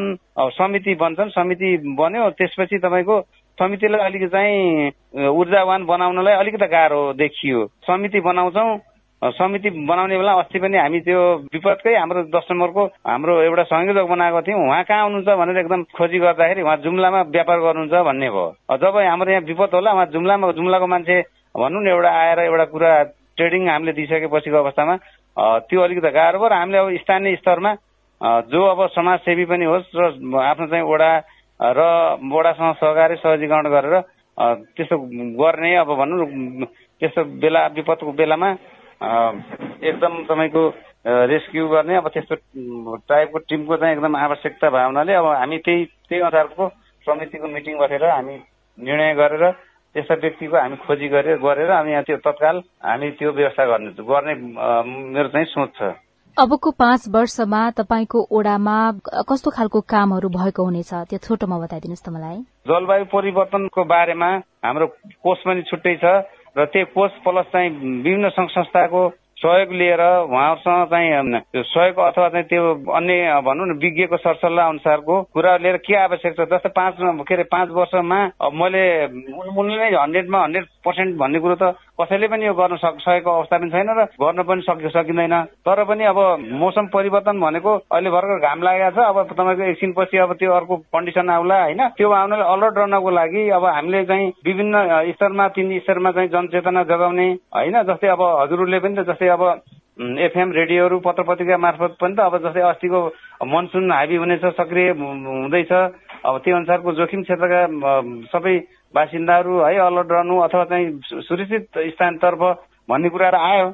समिति 0.53 0.95
बन्छन् 1.01 1.35
समिति 1.35 1.69
बन्यो। 1.97 2.29
त्यसपछि 2.37 2.77
तपाईँको 2.85 3.15
समितिलाई 3.57 4.05
अलिकति 4.05 4.27
चाहिँ 4.29 5.27
ऊर्जावान 5.33 5.85
बनाउनलाई 5.85 6.35
अलिकति 6.35 6.67
गाह्रो 6.69 7.01
देखियो। 7.17 7.65
समिति 7.87 8.19
बनाउँछौ 8.21 8.65
समिति 9.21 9.69
बनाउने 9.89 10.17
बेला 10.17 10.33
अस्ति 10.39 10.59
पनि 10.59 10.77
हामी 10.77 10.99
त्यो 11.01 11.21
विपदकै 11.49 11.93
हाम्रो 11.97 12.23
दस 12.29 12.47
नम्बरको 12.51 12.83
हाम्रो 13.01 13.33
एउटा 13.41 13.63
संयोजक 13.65 14.05
बनाएको 14.13 14.41
थियौँ। 14.45 14.61
उहाँ 14.61 14.83
कहाँ 14.85 15.01
आउनुहुन्छ 15.01 15.29
भनेर 15.41 15.57
एकदम 15.57 15.83
खोजी 15.97 16.19
गर्दाखेरि 16.21 16.61
उहाँ 16.61 16.77
जुम्लामा 16.85 17.21
व्यापार 17.33 17.59
गर्नुहुन्छ 17.59 18.05
भन्ने 18.05 18.29
भयो। 18.29 18.77
जब 18.77 18.97
हाम्रो 18.97 19.31
यहाँ 19.31 19.41
विपद 19.49 19.73
होला 19.73 19.91
उहाँ 19.93 20.05
जुम्लामा 20.13 20.51
जुम्लाको 20.53 20.87
मान्छे 20.87 21.17
भनौँ 21.57 21.81
न 21.81 21.87
एउटा 21.87 22.11
आएर 22.13 22.39
एउटा 22.45 22.65
कुरा 22.69 22.91
ट्रेडिङ 23.37 23.67
हामीले 23.69 23.93
दिइसकेपछिको 23.97 24.57
अवस्थामा 24.57 24.95
त्यो 25.65 25.81
अलिकति 25.81 26.09
गाह्रो 26.13 26.37
भयो। 26.39 26.47
र 26.47 26.53
हामीले 26.53 26.77
अब 26.77 26.89
स्थानीय 27.01 27.35
स्तरमा 27.41 27.73
जो 28.53 28.61
अब 28.69 28.79
समाजसेवी 28.93 29.45
पनि 29.49 29.65
होस् 29.65 29.97
र 29.97 30.13
आफ्नो 30.45 30.67
चाहिँ 30.67 30.85
वडा 30.85 31.11
र 31.59 31.81
वडासँग 32.21 32.73
सहकारी 32.77 33.15
सहजीकरण 33.17 33.65
गरेर 33.73 33.95
त्यस्तो 34.77 34.95
गर्ने 35.41 35.75
अब 35.75 35.89
भनौँ 35.97 36.25
त्यस्तो 37.01 37.23
बेला 37.41 37.65
विपदको 37.73 38.11
बेलामा 38.13 38.49
एकदम 39.01 40.13
तपाईँको 40.29 40.63
रेस्क्यु 41.07 41.67
गर्ने 41.67 41.95
अब 41.95 42.07
त्यस्तो 42.13 42.35
टाइपको 43.07 43.37
टिमको 43.49 43.75
चाहिँ 43.77 43.93
एकदम 43.95 44.15
आवश्यकता 44.17 44.69
भए 44.69 44.85
हुनाले 44.85 45.13
अब 45.13 45.25
हामी 45.25 45.57
त्यही 45.65 45.85
त्यही 46.09 46.21
अनुसारको 46.21 46.67
समितिको 47.07 47.47
मिटिङ 47.47 47.77
बसेर 47.77 48.03
हामी 48.05 48.35
निर्णय 48.77 49.13
गरेर 49.15 49.43
त्यस्ता 49.95 50.15
व्यक्तिको 50.21 50.57
हामी 50.57 50.75
खोजी 50.85 51.07
गरेर 51.07 51.37
गरेर 51.39 51.71
हामी 51.71 51.91
यहाँ 51.91 52.03
त्यो 52.03 52.17
तत्काल 52.25 52.57
हामी 52.83 53.11
त्यो 53.19 53.31
व्यवस्था 53.31 53.65
गर्ने 53.65 53.91
गर्ने 54.03 54.33
मेरो 55.13 55.29
चाहिँ 55.29 55.45
सोच 55.53 55.69
छ। 55.77 55.93
अबको 56.37 56.71
पाँच 56.77 57.01
वर्षमा 57.09 57.61
तपाईँको 57.77 58.19
ओडामा 58.29 58.77
कस्तो 59.29 59.49
खालको 59.57 59.79
कामहरू 59.89 60.29
भएको 60.29 60.63
हुनेछ? 60.63 60.91
त्यो 61.09 61.17
छोटोमा 61.25 61.57
बताइदिनुहोस् 61.57 62.05
त 62.05 62.09
मलाई। 62.13 62.37
जलवायु 62.67 63.05
परिवर्तनको 63.09 63.83
बारेमा 63.93 64.29
हाम्रो 64.65 64.87
कोष 65.23 65.39
पनि 65.47 65.61
छुट्टै 65.65 65.95
छ। 65.97 66.05
र 66.57 66.65
त्यो 66.67 66.85
कोष 66.93 67.11
प्लस 67.23 67.45
चाहिँ 67.47 67.69
विभिन्न 67.69 68.29
सङ्घ 68.31 68.49
संस्थाको 68.51 69.01
सहयोग 69.37 69.71
लिएर 69.73 70.01
उहाँहरूसँग 70.01 70.85
चाहिँ 70.91 71.63
सहयोग 71.63 71.99
अथवा 71.99 72.29
चाहिँ 72.29 72.45
त्यो 72.49 72.63
अन्य 72.89 73.41
भनौँ 73.45 73.67
न 73.67 73.77
विज्ञको 73.77 74.17
सरसल्लाह 74.17 74.67
अनुसारको 74.67 75.21
कुरा 75.33 75.55
लिएर 75.61 75.77
के 75.85 75.95
आवश्यक 75.95 76.33
छ? 76.33 76.49
जस्तै 76.53 76.69
पाँच 76.73 76.95
के 77.27 77.33
अरे 77.33 77.43
पाँच 77.45 77.69
वर्षमा 77.69 78.19
मैले 78.57 78.83
उनले 79.05 79.77
नै 79.77 79.89
हन्ड्रेडमा 79.93 80.43
हन्ड्रेड 80.43 80.65
पर्सेन्ट 80.85 81.17
भन्ने 81.17 81.39
कुरो 81.39 81.55
त 81.61 81.75
कसैले 82.01 82.27
पनि 82.29 82.45
यो 82.45 82.53
गर्न 82.53 82.75
सकेको 82.77 83.29
अवस्था 83.29 83.57
पनि 83.57 83.69
छैन 83.69 83.89
र 83.97 84.03
गर्न 84.21 84.41
पनि 84.49 84.61
सकि 84.61 84.89
सकिँदैन। 84.89 85.33
तर 85.65 85.83
पनि 85.85 86.03
अब 86.05 86.19
मौसम 86.61 86.85
परिवर्तन 86.93 87.39
भनेको 87.41 87.71
अहिले 87.93 88.09
भर्खर 88.09 88.39
घाम 88.41 88.61
लागेको 88.63 89.01
छ। 89.01 89.05
अब 89.05 89.17
तपाईँको 89.33 89.63
एकछिनपछि 89.69 90.17
अब 90.17 90.33
त्यो 90.37 90.51
अर्को 90.53 90.75
कन्डिसन 90.93 91.29
आउला 91.29 91.57
होइन? 91.63 91.81
त्यो 91.97 92.09
आउनलाई 92.09 92.49
अलर्ट 92.53 92.77
रहनको 92.77 93.09
लागि 93.09 93.49
अब 93.49 93.65
हामीले 93.65 94.03
चाहिँ 94.05 94.27
विभिन्न 94.45 94.75
स्तरमा 95.13 95.47
तिन 95.57 95.77
स्तरमा 95.79 96.11
चाहिँ 96.11 96.29
जनचेतना 96.29 96.83
जगाउने 96.89 97.27
होइन? 97.53 97.81
जस्तै 97.89 98.07
अब 98.13 98.21
हजुरहरूले 98.21 98.79
पनि 98.79 98.95
त 98.95 99.09
जस्तै 99.09 99.26
अब 99.27 99.41
एफएम 99.97 100.51
रेडियोहरू 100.53 100.99
पत्र 100.99 101.23
पत्रिका 101.23 101.57
मार्फत 101.57 101.97
पनि 102.01 102.15
त 102.15 102.19
अब 102.19 102.37
जस्तै 102.45 102.61
अस्तिको 102.61 102.99
मनसुन 103.45 103.91
हाबी 103.91 104.15
हुनेछ 104.15 104.45
सक्रिय 104.57 104.89
हुँदैछ। 104.91 105.71
अब 105.71 106.37
त्यो 106.43 106.55
अनुसारको 106.55 106.93
जोखिम 106.93 107.21
क्षेत्रका 107.23 107.61
सबै 108.29 108.55
बासिन्दाहरू 108.95 109.53
है 109.59 109.77
अलर्ट 109.87 110.11
रहनु 110.11 110.37
अथवा 110.45 110.63
चाहिँ 110.69 110.87
सुरक्षित 111.25 111.65
स्थानतर्फ 111.93 112.41
भन्ने 112.89 113.09
कुराहरू 113.09 113.37
आयो। 113.37 113.67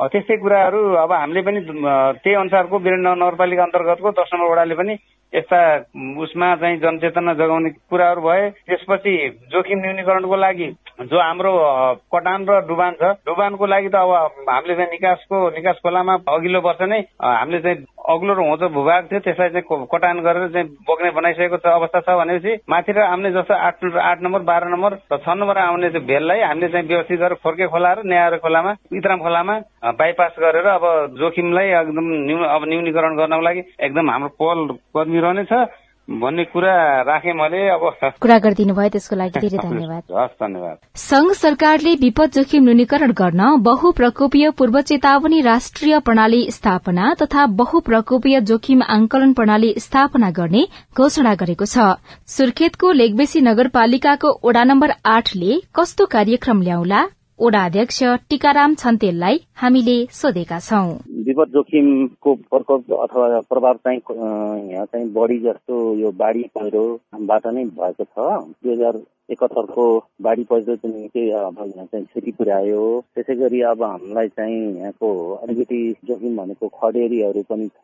त्यस्तै 0.00 0.36
कुराहरू 0.36 0.80
अब 0.96 1.12
हामीले 1.12 1.42
पनि 1.46 1.60
त्यही 1.62 2.34
अनुसारको 2.34 2.78
वीरेन्द्र 2.78 3.14
नगरपालिका 3.14 3.62
अन्तर्गतको 3.62 4.10
दस 4.18 4.30
नम्बर 4.34 4.50
वडाले 4.52 4.74
पनि 4.74 4.94
यस्ता 5.32 5.58
उसमा 6.18 6.54
चाहिँ 6.56 6.78
जनचेतना 6.80 7.32
जगाउने 7.34 7.70
कुराहरू 7.86 8.20
भए 8.20 8.48
त्यसपछि 8.66 9.12
जोखिम 9.46 9.78
न्यूनीकरणको 9.78 10.36
लागि 10.36 10.66
जो 11.02 11.20
हाम्रो 11.20 11.52
कटान 12.10 12.46
र 12.48 12.58
डुबान 12.66 12.94
छ 12.94 13.10
डुबानको 13.24 13.66
लागि 13.66 13.88
त 13.88 13.94
अब 13.96 14.10
हामीले 14.48 14.74
चाहिँ 14.74 14.90
निकासको 14.90 15.38
निकास 15.50 15.76
खोलामा 15.82 16.14
अघिल्लो 16.28 16.60
वर्ष 16.60 16.82
नै 16.84 17.00
हामीले 17.20 17.60
चाहिँ 17.60 17.84
अग्लो 18.10 18.34
र 18.34 18.40
होचो 18.42 18.68
भूभाग 18.70 19.06
थियो 19.06 19.20
त्यसलाई 19.20 19.50
चाहिँ 19.50 19.86
कटान 19.86 20.20
गरेर 20.20 20.48
चाहिँ 20.50 20.66
बोक्ने 20.82 21.10
बनाइसकेको 21.10 21.56
अवस्था 21.70 22.00
छ 22.00 22.16
भनेपछि 22.16 22.52
माथि 22.66 22.92
र 22.92 23.00
आउने 23.02 23.30
जस्तो 23.32 23.54
आठ 23.56 23.84
आठ 24.02 24.22
नम्बर 24.22 24.40
बाह्र 24.44 24.68
नम्बर 24.68 24.92
र 25.06 25.18
छ 25.18 25.36
नम्बर 25.36 25.58
आउने 25.60 25.90
चाहिँ 25.90 26.06
भेललाई 26.06 26.40
हामीले 26.42 26.68
चाहिँ 26.68 26.86
व्यवस्थित 26.86 27.18
गरेर 27.18 27.38
खोर्के 27.40 27.66
खोला 27.68 27.92
र 27.92 28.06
न्यायर 28.06 28.36
खोलामा 28.38 28.72
इतराम 28.94 29.18
खोलामा 29.20 29.58
बाइपास 29.96 30.34
गरेर 30.38 30.66
अब 30.70 30.84
जोखिमलाई 31.16 31.68
एकदम 31.76 32.08
अब 32.46 32.68
न्यूनीकरण 32.68 33.16
गर्नको 33.16 33.42
लागि 33.42 33.62
एकदम 33.80 34.10
हाम्रो 34.10 34.34
पहल 34.36 34.66
कदमी 34.96 35.44
छ 35.44 35.62
भन्ने 36.08 36.44
कुरा 36.44 36.74
राखे 37.06 37.32
मैले 37.32 37.58
अब 37.70 37.82
कुरा 38.20 38.38
गरिदिनु 38.38 38.74
भयो 38.74 38.88
त्यसको 38.88 39.16
लागि 39.16 39.40
धेरै 39.40 39.58
धन्यवाद। 39.66 40.02
हस् 40.18 40.40
धन्यवाद। 40.42 40.76
संघ 40.96 41.30
सरकारले 41.32 41.94
विपद 41.94 42.30
जोखिम 42.34 42.64
न्यूनीकरण 42.64 43.12
गर्न 43.12 43.42
बहुप्रकोपीय 43.62 44.50
पूर्व 44.58 44.80
चेतावनी 44.80 45.40
राष्ट्रिय 45.40 45.98
प्रणाली 45.98 46.42
स्थापना 46.50 47.14
तथा 47.22 47.46
बहुप्रकोपीय 47.62 48.40
जोखिम 48.40 48.82
आंकलन 48.82 49.32
प्रणाली 49.32 49.72
स्थापना 49.78 50.30
गर्ने 50.30 50.64
घोषणा 50.96 51.34
गरेको 51.34 51.64
छ। 51.64 51.94
सुर्खेतको 52.26 52.92
लेगबेसी 52.92 53.40
नगरपालिकाको 53.40 54.34
ओडा 54.42 54.64
नम्बर 54.64 54.90
आठले 55.06 55.60
कस्तो 55.74 56.06
कार्यक्रम 56.06 56.62
ल्याउला? 56.62 57.06
ओडा 57.40 57.60
अध्यक्ष 57.64 57.98
टीकाराम 58.30 58.74
छन्तेललाई 58.74 59.38
हामीले 59.56 59.94
सोधेका 60.12 60.58
छौं। 60.60 60.88
विपद 61.26 61.52
जोखिमको 61.52 62.34
प्रकोप 62.50 62.92
अथवा 62.92 63.40
प्रभाव 63.48 63.76
चाहिँ 63.86 64.00
यहाँ 64.72 64.84
चाहिँ 64.84 65.06
बढी 65.12 65.38
जस्तो 65.46 65.76
यो 66.00 66.10
बाढी 66.20 66.42
पहिरोबाट 66.54 67.46
नै 67.46 67.64
भएको 67.80 68.04
छ। 68.04 68.28
दुई 68.44 68.72
हजार 68.72 68.98
एकहत्तरको 69.30 69.86
बाढी 70.22 70.44
पहिरो 70.52 70.74
यहाँ 71.16 71.50
चाहिँ 71.62 72.04
क्षति 72.04 72.32
पुर्यायो। 72.38 72.82
त्यसै 73.14 73.34
गरी 73.42 73.60
अब 73.70 73.82
हामीलाई 73.82 74.28
चाहिँ 74.28 74.60
यहाँको 74.78 75.10
अलिकति 75.34 75.80
जोखिम 76.08 76.36
भनेको 76.36 76.68
खडेरीहरू 76.80 77.42
पनि 77.50 77.68
छ 77.68 77.82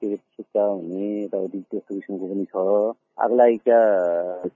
त्यो 0.00 0.16
सुक्का 0.16 0.64
हुने 0.64 1.24
यताउति 1.24 1.58
त्यस्तो 1.70 1.94
किसिमको 1.94 2.26
पनि 2.26 2.44
छ। 2.44 2.94
आगलागीका 3.24 3.78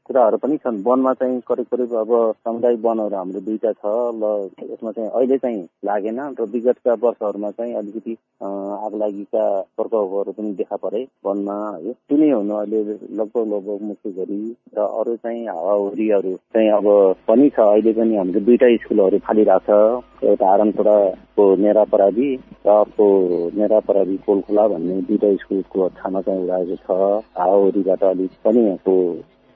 कुराहरू 0.07 0.37
पनि 0.43 0.57
छन्। 0.63 0.83
वनमा 0.87 1.13
चाहिँ 1.15 1.41
करिब 1.49 1.67
करिब 1.73 1.93
अब 1.97 2.11
सामुदायिक 2.39 2.81
वनहरू 2.85 3.17
हाम्रो 3.17 3.41
दुईटा 3.47 3.73
छ 3.73 3.93
ल 4.23 4.51
यसमा 4.71 4.93
चाहिँ 4.93 5.11
अहिले 5.11 5.39
चाहिँ 5.39 5.63
लागेन 5.87 6.21
र 6.41 6.47
विगतका 6.55 6.95
वर्षहरूमा 7.03 7.51
चाहिँ 7.59 7.75
अलिकति 7.83 8.17
आगलागीका 8.43 9.45
प्रकोपहरू 9.77 10.33
पनि 10.33 10.53
देखा 10.59 10.77
परे 10.83 11.07
वनमा। 11.27 11.59
है 11.77 11.93
सुने 11.93 12.31
हुनु 12.31 12.55
अहिले 12.55 12.83
लगभग 12.83 13.47
लगभग 13.55 13.83
मुख्य 13.91 14.11
गरी 14.19 14.41
र 14.79 14.87
अरू 15.01 15.17
चाहिँ 15.17 15.47
हावाहुरीहरू 15.47 16.28
चाहिँ 16.37 16.71
अब 16.71 16.87
पनि 17.29 17.49
छ। 17.49 17.61
अहिले 17.61 17.93
पनि 17.93 18.17
हाम्रो 18.17 18.41
दुईटा 18.41 18.69
स्कुलहरू 18.77 19.19
फालिरहेको 19.19 20.03
छ। 20.21 20.27
एउटा 20.29 20.47
आरनपुराको 20.53 21.45
नेरा 21.57 21.85
पराबी 21.85 22.29
र 22.67 22.69
अर्को 22.69 23.07
नेरा 23.57 23.81
पराबी 23.89 24.17
कोलखोला 24.27 24.69
भन्ने 24.69 25.01
दुईटा 25.09 25.35
स्कुलको 25.43 25.89
ठाउँमा 25.99 26.21
चाहिँ 26.21 26.43
उडाएको 26.45 26.77
छ। 26.77 26.91
हावाहुरीबाट 27.39 28.03
अलिक 28.05 28.31
पनि 28.45 28.63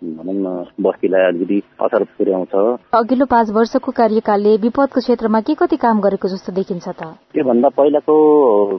भनौँ 0.03 0.35
न 0.35 0.65
बस्तीलाई 0.83 1.23
अलिकति 1.31 1.59
असर 1.81 2.03
पुर्याउँछ। 2.19 2.55
अघिल्लो 2.95 3.27
पाँच 3.27 3.51
वर्षको 3.51 3.91
कार्यकालले 3.93 4.57
विपदको 4.65 5.01
क्षेत्रमा 5.01 5.41
के 5.41 5.55
कति 5.55 5.77
काम 5.77 6.01
गरेको 6.01 6.29
जस्तो 6.29 6.53
देखिन्छ 6.53 6.89
त? 6.89 7.03
त्योभन्दा 7.33 7.69
पहिलाको 7.79 8.17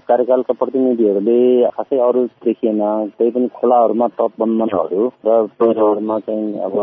कार्यकालका 0.07 0.53
प्रतिनिधिहरूले 0.59 1.39
खासै 1.69 1.97
अरू 2.07 2.25
देखिएन 2.45 2.81
त्यही 3.17 3.31
पनि 3.31 3.47
खोलाहरूमा 3.55 4.07
तटबन्धनहरू 4.19 5.07
र 5.25 5.41
पहिरोहरूमा 5.59 6.19
चाहिँ 6.27 6.59
अब 6.67 6.75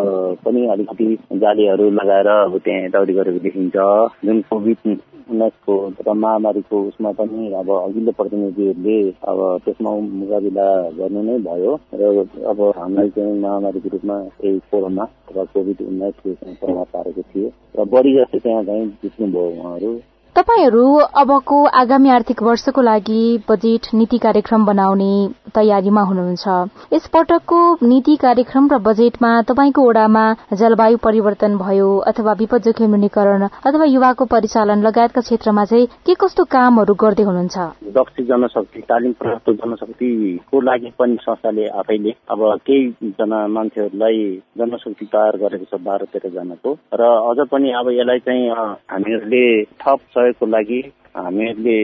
पनि 0.45 0.67
अलिकति 0.73 1.07
जालीहरू 1.45 1.91
लगाएर 2.01 2.29
अब 2.29 2.59
त्यहाँ 2.65 2.85
यताउति 2.87 3.13
गरेको 3.13 3.39
देखिन्छ। 3.47 3.77
जुन 4.25 4.41
कोभिड 4.51 4.99
उन्नाइसको 5.31 5.75
तथा 5.95 6.13
महामारीको 6.13 6.76
उसमा 6.89 7.11
पनि 7.19 7.53
अब 7.55 7.69
अघिल्लो 7.71 8.13
प्रतिनिधिहरूले 8.19 8.99
अब 9.31 9.39
त्यसमा 9.65 9.91
मुकाबिला 9.91 10.67
गर्नु 10.99 11.23
नै 11.23 11.37
भयो। 11.47 11.73
र 11.95 12.03
अब 12.50 12.59
हामीलाई 12.79 13.09
चाहिँ 13.15 13.39
महामारीको 13.41 13.89
रूपमा 13.95 14.17
यही 14.45 14.58
कोरोना 14.58 15.02
अथवा 15.02 15.45
कोभिड 15.45 15.80
उन्नाइसले 15.82 16.34
प्रभाव 16.54 16.84
पारेको 16.84 17.23
थियो। 17.23 17.52
र 17.78 17.84
बढी 17.84 18.14
जस्तो 18.14 18.38
त्यहाँ 18.38 18.64
चाहिँ 18.64 18.86
जित्नुभयो 19.02 19.49
उहाँहरू। 19.50 19.93
तपाईँहरू 20.36 20.82
अबको 21.21 21.56
आगामी 21.75 22.10
आर्थिक 22.10 22.43
वर्षको 22.43 22.82
लागि 22.82 23.23
बजेट 23.49 23.86
नीति 23.95 24.19
कार्यक्रम 24.19 24.64
बनाउने 24.66 25.12
तयारीमा 25.54 26.02
हुनुहुन्छ। 26.02 26.47
यसपटकको 26.93 27.58
नीति 27.82 28.14
कार्यक्रम 28.16 28.69
र 28.73 28.78
बजेटमा 28.78 29.30
तपाईँको 29.43 29.82
ओडामा 29.82 30.23
जलवायु 30.54 30.97
परिवर्तन 31.04 31.56
भयो 31.58 31.88
अथवा 32.10 32.32
विपद 32.40 32.62
जोखिम 32.62 32.86
न्यूनीकरण 32.86 33.47
अथवा 33.66 33.84
युवाको 33.84 34.25
परिचालन 34.25 34.82
लगायतका 34.86 35.21
क्षेत्रमा 35.21 35.64
चाहिँ 35.64 35.86
के 36.06 36.14
कस्तो 36.14 36.45
कामहरू 36.47 36.95
गर्दै 36.95 37.23
हुनुहुन्छ? 37.23 37.58
दक्ष 37.90 38.23
जनशक्ति 38.30 38.80
तालिम 38.86 39.12
प्राप्त 39.19 39.50
जनशक्तिको 39.58 40.60
लागि 40.60 40.93
पनि 40.99 41.16
संस्थाले 41.23 41.66
आफैले 41.82 42.14
अब 42.30 42.47
केही 42.66 43.12
जना 43.19 43.47
मान्छेहरूलाई 43.49 44.23
जनशक्ति 44.58 45.06
तयार 45.10 45.43
गरेको 45.43 45.66
छ 45.66 45.82
बाह्र 45.82 46.06
तेह्रजनाको 46.14 46.76
र 46.95 47.10
अझ 47.26 47.49
पनि 47.50 47.75
अब 47.82 47.90
यसलाई 47.90 48.25
चाहिँ 48.30 48.49
हामीहरूले 48.95 49.45
थप 49.82 49.99
सहयोगको 50.21 50.47
लागि 50.47 50.80
हामीहरूले 51.17 51.78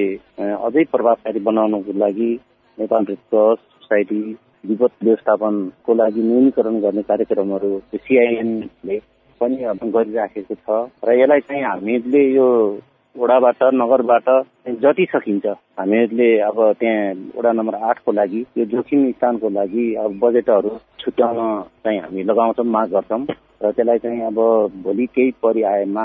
अझै 0.67 0.85
प्रभावकारी 0.93 1.41
बनाउनको 1.41 1.93
लागि 1.99 2.31
नेपाल 2.79 3.05
रेड 3.05 3.19
क्रस 3.31 3.59
सोसाइटी 3.75 4.23
विपद 4.65 4.93
व्यवस्थापनको 5.03 5.95
लागि 5.95 6.23
न्यूनीकरण 6.23 6.81
गर्ने 6.81 7.03
कार्यक्रमहरू 7.11 7.71
सिआइएनले 7.97 8.99
पनि 9.41 9.57
गरिराखेको 9.91 10.55
छ 10.57 10.83
र 11.05 11.17
यसलाई 11.21 11.41
चाहिँ 11.49 11.63
हामीले 11.65 12.23
यो 12.33 12.49
वडाबाट 13.17 13.63
नगरबाट 13.75 14.29
जति 14.85 15.07
सकिन्छ 15.13 15.47
हामीहरूले 15.81 16.29
अब 16.51 16.59
त्यहाँ 16.81 17.15
वडा 17.37 17.53
नम्बर 17.53 17.75
आठको 17.91 18.13
लागि 18.13 18.45
यो 18.59 18.65
जोखिम 18.75 19.11
स्थानको 19.13 19.49
लागि 19.51 19.87
अब 20.05 20.19
बजेटहरू 20.21 20.77
छुट्याउन 21.01 21.41
चाहिँ 21.85 22.01
हामी 22.01 22.23
लगाउँछौँ 22.23 22.67
माग 22.67 22.91
गर्छौँ। 22.91 23.25
र 23.61 23.71
त्यसलाई 23.71 23.99
चाहिँ 23.99 24.21
अब 24.23 24.39
भोलि 24.83 25.07
केही 25.09 25.31
परिआएमा 25.43 26.05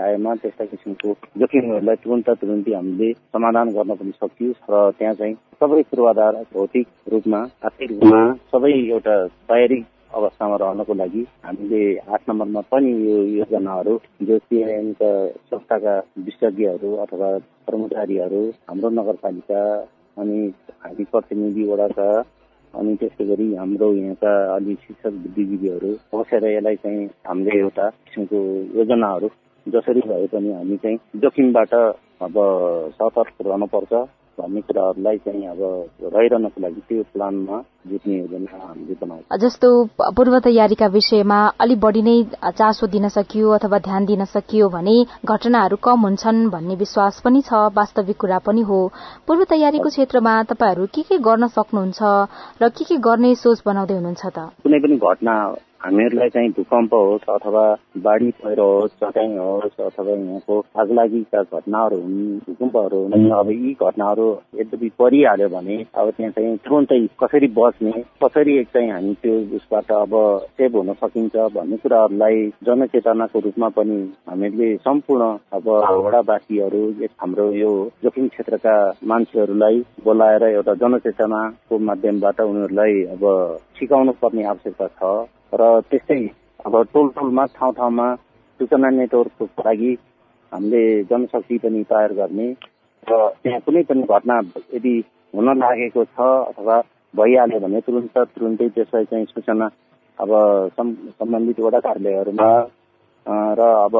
आएमा 0.00 0.34
त्यस्ता 0.36 0.64
किसिमको 0.66 1.14
जोखिमहरूलाई 1.38 1.96
तुरन्त 1.96 2.30
तुरन्तै 2.36 2.74
हामीले 2.74 3.12
समाधान 3.30 3.68
गर्न 3.70 3.94
पनि 3.94 4.12
सकियोस् 4.16 4.70
र 4.70 4.90
त्यहाँ 4.98 5.14
चाहिँ 5.14 5.34
सबै 5.56 5.82
पूर्वाधार 5.86 6.42
भौतिक 6.52 6.86
रूपमा 7.12 7.40
आर्थिक 7.62 7.90
रूपमा 7.92 8.22
सबै 8.50 8.72
एउटा 8.72 9.16
तयारी 9.48 9.80
अवस्थामा 10.14 10.56
रहनको 10.56 10.94
लागि 10.94 11.22
हामीले 11.44 11.82
आठ 12.08 12.28
नम्बरमा 12.28 12.60
पनि 12.70 12.90
यो 13.02 13.16
योजनाहरू 13.34 13.94
जो 14.22 14.38
सिआइएमका 14.40 15.12
संस्थाका 15.46 15.94
विशेषज्ञहरू 16.20 16.94
अथवा 16.96 17.30
कर्मचारीहरू 17.66 18.42
हाम्रो 18.68 18.90
नगरपालिका 18.92 19.62
अनि 20.16 20.40
हामी 20.80 21.04
प्रतिनिधि 21.12 21.64
वडाका 21.64 22.10
अनि 22.74 22.94
त्यसै 22.96 23.24
गरी 23.24 23.46
हाम्रो 23.54 23.92
यहाँका 23.92 24.32
अलि 24.54 24.74
शिक्षक 24.74 25.12
बुद्धिजीवीहरू 25.22 25.90
बसेर 26.14 26.44
यसलाई 26.46 26.76
चाहिँ 26.76 27.06
हामीले 27.26 27.58
एउटा 27.58 27.88
किसिमको 27.90 28.38
योजनाहरू 28.78 29.28
जसरी 29.66 30.00
भए 30.00 30.26
पनि 30.26 30.52
हामी 30.52 30.76
चाहिँ 30.76 30.98
जोखिमबाट 31.16 31.74
अब 32.20 32.36
सतर्क 32.94 33.46
रहनुपर्छ। 33.46 33.92
भन्ने 34.38 34.60
कुराहरूलाई 34.60 35.18
चाहिँ 35.18 35.46
अब 35.46 35.60
रहिरहनको 36.14 36.60
लागि 36.62 36.80
त्यो 36.88 37.02
प्लानमा 37.12 37.56
जुट्ने 37.86 38.18
योजना 38.18 38.58
हामीले 38.66 38.94
बनाउँछौँ 39.00 39.38
जस्तो 39.38 39.68
पूर्व 40.16 40.38
तयारीका 40.46 40.86
विषयमा 40.96 41.38
अलि 41.60 41.76
बढी 41.84 42.02
नै 42.02 42.16
चासो 42.52 42.86
दिन 42.94 43.08
सकियो 43.08 43.50
अथवा 43.58 43.78
ध्यान 43.86 44.04
दिन 44.06 44.24
सकियो 44.24 44.68
भने 44.68 44.96
घटनाहरू 45.24 45.76
कम 45.84 46.00
हुन्छन् 46.00 46.48
भन्ने 46.50 46.74
विश्वास 46.76 47.20
पनि 47.24 47.42
छ 47.42 47.64
वास्तविक 47.76 48.16
कुरा 48.16 48.38
पनि 48.46 48.62
हो। 48.70 48.80
पूर्व 49.26 49.44
तयारीको 49.50 49.88
क्षेत्रमा 49.88 50.42
तपाईँहरू 50.52 50.86
के 50.94 51.02
के 51.08 51.18
गर्न 51.18 51.48
सक्नुहुन्छ 51.56 52.00
र 52.62 52.68
के 52.76 52.84
के 52.84 52.96
गर्ने 53.08 53.34
सोच 53.34 53.62
बनाउँदै 53.66 53.94
हुनुहुन्छ 53.94 54.24
त? 54.26 54.38
कुनै 54.62 54.78
पनि 54.78 54.96
घटना 54.98 55.34
हामीहरूलाई 55.80 56.28
चाहिँ 56.28 56.48
भूकम्प 56.50 56.94
होस् 56.94 57.28
अथवा 57.30 57.62
बाढी 57.98 58.30
पहिरो 58.38 58.64
होस् 58.70 58.92
चट्याङ 58.94 59.36
होस् 59.38 59.80
अथवा 59.80 60.12
यहाँको 60.12 60.58
आगलागीका 60.76 61.42
घटनाहरू 61.42 62.00
हुन् 62.00 62.38
भूकम्पहरू 62.38 62.98
हुन् 63.04 63.30
अब 63.32 63.50
यी 63.50 63.72
घटनाहरू 63.80 64.26
यद्यपि 64.60 64.88
परिहाल्यो 64.98 65.48
भने 65.48 65.76
अब 65.94 66.10
त्यहाँ 66.10 66.32
चाहिँ 66.32 66.56
तुरन्तै 66.58 67.00
कसरी 67.22 67.48
बच्ने 67.56 67.92
कसरी 68.24 68.58
एक 68.58 68.68
चाहिँ 68.68 68.90
हामी 68.90 69.14
त्यो 69.22 69.38
उसबाट 69.56 69.92
अब 69.94 70.14
सेभ 70.52 70.76
हुन 70.76 70.92
सकिन्छ 71.00 71.48
भन्ने 71.56 71.76
कुराहरूलाई 71.76 72.46
जनचेतनाको 72.62 73.40
रूपमा 73.40 73.68
पनि 73.72 73.98
हामीहरूले 74.28 74.76
सम्पूर्ण 74.84 75.32
अब 75.52 75.68
वडावासीहरू 76.04 76.84
हाम्रो 77.16 77.50
यो 77.54 77.72
जोखिम 78.04 78.28
क्षेत्रका 78.28 78.76
मान्छेहरूलाई 79.06 79.84
बोलाएर 80.04 80.44
एउटा 80.44 80.74
जनचेतनाको 80.76 81.78
माध्यमबाट 81.88 82.40
उनीहरूलाई 82.42 83.02
अब 83.16 83.28
सिकाउनु 83.78 84.12
पर्ने 84.22 84.44
आवश्यकता 84.44 84.86
छ। 84.94 85.18
र 85.52 85.80
त्यस्तै 85.90 86.20
अब 86.66 86.74
टोल 86.92 87.08
टोलमा 87.10 87.44
ठाउँ 87.54 87.72
ठाउँमा 87.74 88.06
सूचना 88.60 88.90
नेटवर्कको 88.92 89.62
लागि 89.62 89.92
हामीले 90.52 90.82
जनशक्ति 91.04 91.58
पनि 91.58 91.82
तयार 91.84 92.12
गर्ने 92.12 92.48
र 93.02 93.18
त्यहाँ 93.42 93.60
कुनै 93.60 93.82
पनि 93.82 94.02
घटना 94.08 94.38
यदि 94.74 94.94
हुन 95.34 95.48
लागेको 95.58 96.04
छ 96.06 96.20
अथवा 96.20 96.80
भइहाल्यो 97.14 97.60
भने 97.60 97.80
तुरन्त 97.80 98.18
तुरुन्तै 98.30 98.68
त्यसलाई 98.70 99.04
चाहिँ 99.04 99.26
सूचना 99.26 99.70
अब 100.18 100.30
सम्बन्धित 100.76 101.60
वडा 101.60 101.78
कार्यालयहरूमा 101.80 102.50
र 103.26 103.60
अब 103.86 103.94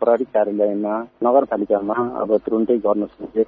प्रहरी 0.00 0.24
कार्यालयमा 0.34 0.94
नगरपालिकामा 1.24 1.94
अब 2.22 2.36
तुरुन्तै 2.46 2.76
गर्न 2.86 3.06
सक्ने 3.06 3.44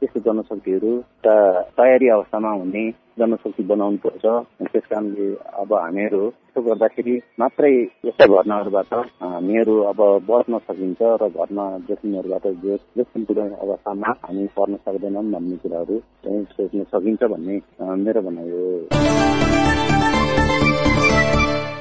त्यस्तो 0.00 0.20
जनशक्तिहरू 0.26 0.92
तयारी 1.24 2.08
अवस्थामा 2.08 2.50
हुने 2.50 2.84
जनशक्ति 3.18 3.62
बनाउनु 3.70 3.98
पर्छ। 4.04 4.24
त्यस 4.62 4.84
कारणले 4.90 5.26
अब 5.62 5.72
हामीहरू 5.74 6.26
यसो 6.26 6.60
गर्दाखेरि 6.62 7.16
मात्रै 7.40 7.72
यस्ता 8.06 8.26
घटनाहरूबाट 8.26 8.94
हामीहरू 9.22 9.74
अब 9.90 10.00
बच्न 10.30 10.58
सकिन्छ 10.68 11.00
र 11.22 11.28
घटना 11.30 11.64
जोखिमहरूबाट 11.88 12.46
जोखिम 12.96 13.24
पुऱ्याउने 13.24 13.56
अवस्थामा 13.66 14.14
हामी 14.24 14.46
पर्न 14.56 14.76
सक्दैनौँ 14.86 15.24
भन्ने 15.32 15.56
कुराहरू 15.62 16.00
सोच्न 16.56 16.84
सकिन्छ 16.92 17.22
भन्ने 17.32 17.60
मेरो 18.04 18.20
भनाइ 18.22 18.50
हो। 18.50 19.89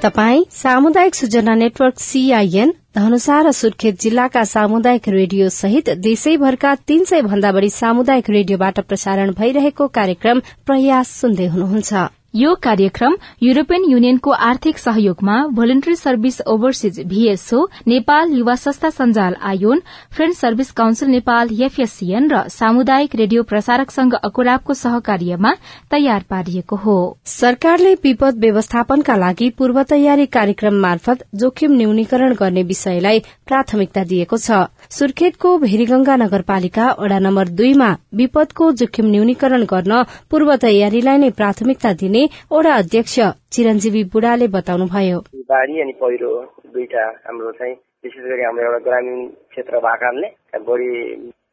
तपाई 0.04 0.44
सामुदायिक 0.52 1.16
सूचना 1.16 1.54
नेटवर्क 1.56 2.00
सीआईएन 2.00 2.72
धनुषा 2.96 3.40
र 3.42 3.52
सुर्खेत 3.52 4.00
जिल्लाका 4.02 4.44
सामुदायिक 4.52 5.08
रेडियो 5.16 5.50
सहित 5.56 5.90
देशैभरका 6.06 6.74
तीन 6.88 7.04
सय 7.10 7.22
भन्दा 7.24 7.52
बढ़ी 7.52 7.70
सामुदायिक 7.70 8.30
रेडियोबाट 8.30 8.80
प्रसारण 8.88 9.34
भइरहेको 9.40 9.88
कार्यक्रम 10.00 10.42
प्रयास 10.66 11.12
सुन्दै 11.20 11.48
हुनुहुन्छ। 11.48 12.08
यो 12.34 12.54
कार्यक्रम 12.56 13.16
युरोपियन 13.44 13.84
युनियनको 13.90 14.32
आर्थिक 14.48 14.78
सहयोगमा 14.78 15.36
Voluntary 15.56 15.96
Service 15.96 16.40
Overseas 16.48 17.00
VSO 17.08 17.62
Nepal 17.88 18.34
युवा 18.34 18.56
संस्था 18.56 18.90
सञ्जाल 18.90 19.36
ion 19.44 19.82
Friend 20.12 20.36
Service 20.36 20.70
Council 20.72 21.10
Nepal 21.10 21.50
FSCN 21.62 22.30
र 22.32 22.42
सामुदायिक 22.50 23.16
रेडियो 23.16 23.44
प्रसारक 23.44 23.92
संघ 23.92 24.14
अकुराबको 24.16 24.74
सहकार्यमा 24.74 25.54
तयार 25.92 26.26
पारिएको 26.30 26.76
हो। 26.76 26.98
सरकारले 27.28 27.94
विपद 28.04 28.38
व्यवस्थापनका 28.42 29.16
लागि 29.16 29.50
पूर्व 29.58 29.82
तयारी 29.90 30.26
कार्यक्रम 30.30 30.80
मार्फत 30.82 31.26
जोखिम 31.36 31.74
न्यूनीकरण 31.78 32.34
गर्ने 32.34 32.64
विषयलाई 32.64 33.20
प्राथमिकता 33.48 34.04
दिएको 34.04 34.38
छ। 34.38 34.62
सुर्खेतको 34.92 35.58
भेरीगंगा 35.58 36.16
नगरपालिका 36.18 36.92
वडा 37.00 37.20
नम्बर 37.20 37.48
दुईमा 37.58 37.90
विपदको 38.16 38.72
जोखिम 38.76 39.12
न्यूनीकरण 39.12 39.64
गर्न 39.66 40.04
पूर्व 40.30 40.56
तयारीलाई 40.62 41.18
नै 41.18 41.30
प्राथमिकता 41.34 41.94
दिने 42.00 42.19
गर्ने 42.20 42.28
ओडा 42.52 42.74
अध्यक्ष 42.76 43.20
चिरञ्जीवी 43.54 44.04
बुढाले 44.14 44.48
बताउनुभयो। 44.48 45.20
बाढी 45.50 45.82
अनि 45.82 45.94
पहिरो 46.02 46.32
दुईटा 46.74 47.04
हाम्रो 47.26 47.52
चाहिँ 47.52 47.74
विशेष 48.04 48.24
गरी 48.24 48.44
हाम्रो 48.44 48.64
एउटा 48.64 48.80
ग्रामीण 48.80 49.28
क्षेत्र 49.52 49.80
भएकाले 49.80 50.28
बढी 50.68 50.92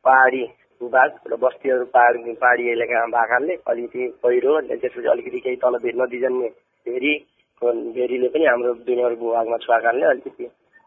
पहाडी 0.04 0.42
भूभाग 0.80 1.10
र 1.32 1.36
बस्तीहरू 1.36 1.84
पहाड 1.94 2.14
पहाडी 2.42 2.70
इलाकामा 2.72 3.06
भएकाले 3.16 3.54
अलिकति 3.66 4.08
पहिरो 4.22 4.60
त्यसपछि 4.60 5.08
अलिकति 5.08 5.38
केही 5.38 5.56
तल 5.56 5.78
नदीजन्य 6.02 6.48
भेरी 6.86 7.14
भेरीले 7.62 8.28
पनि 8.28 8.44
हाम्रो 8.46 8.74
दुई 8.86 9.14
भूभागमा 9.14 9.56
छुवा 9.64 9.78
कारणले 9.78 10.06
अलिकति 10.06 10.44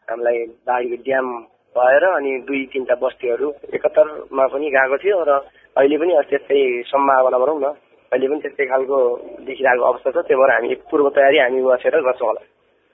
हामीलाई 0.08 0.46
बाढीको 0.68 1.04
ड्याम 1.04 1.28
भएर 1.76 2.04
अनि 2.10 2.32
दुई 2.48 2.66
तिनवटा 2.74 2.96
बस्तीहरू 3.04 3.48
एकहत्तरमा 3.76 4.46
पनि 4.48 4.70
गएको 4.70 4.98
थियो 5.04 5.24
र 5.30 5.32
अहिले 5.78 5.98
पनि 5.98 6.14
त्यस्तै 6.30 6.62
सम्भावना 6.88 7.38
भनौँ 7.38 7.60
न। 7.62 7.74
अहिले 8.12 8.28
पनि 8.28 8.42
त्यस्तै 8.42 8.66
खालको 8.66 8.98
देखिरहेको 9.46 9.84
अवस्था 9.86 10.10
छ। 10.12 10.18
त्यही 10.26 10.40
भएर 10.42 10.52
हामी 10.52 10.76
पूर्व 10.90 11.10
तयारी 11.18 11.38
हामी 11.40 11.62
बसेर 11.62 11.96
गर्छौँ 12.02 12.28
होला। 12.30 12.42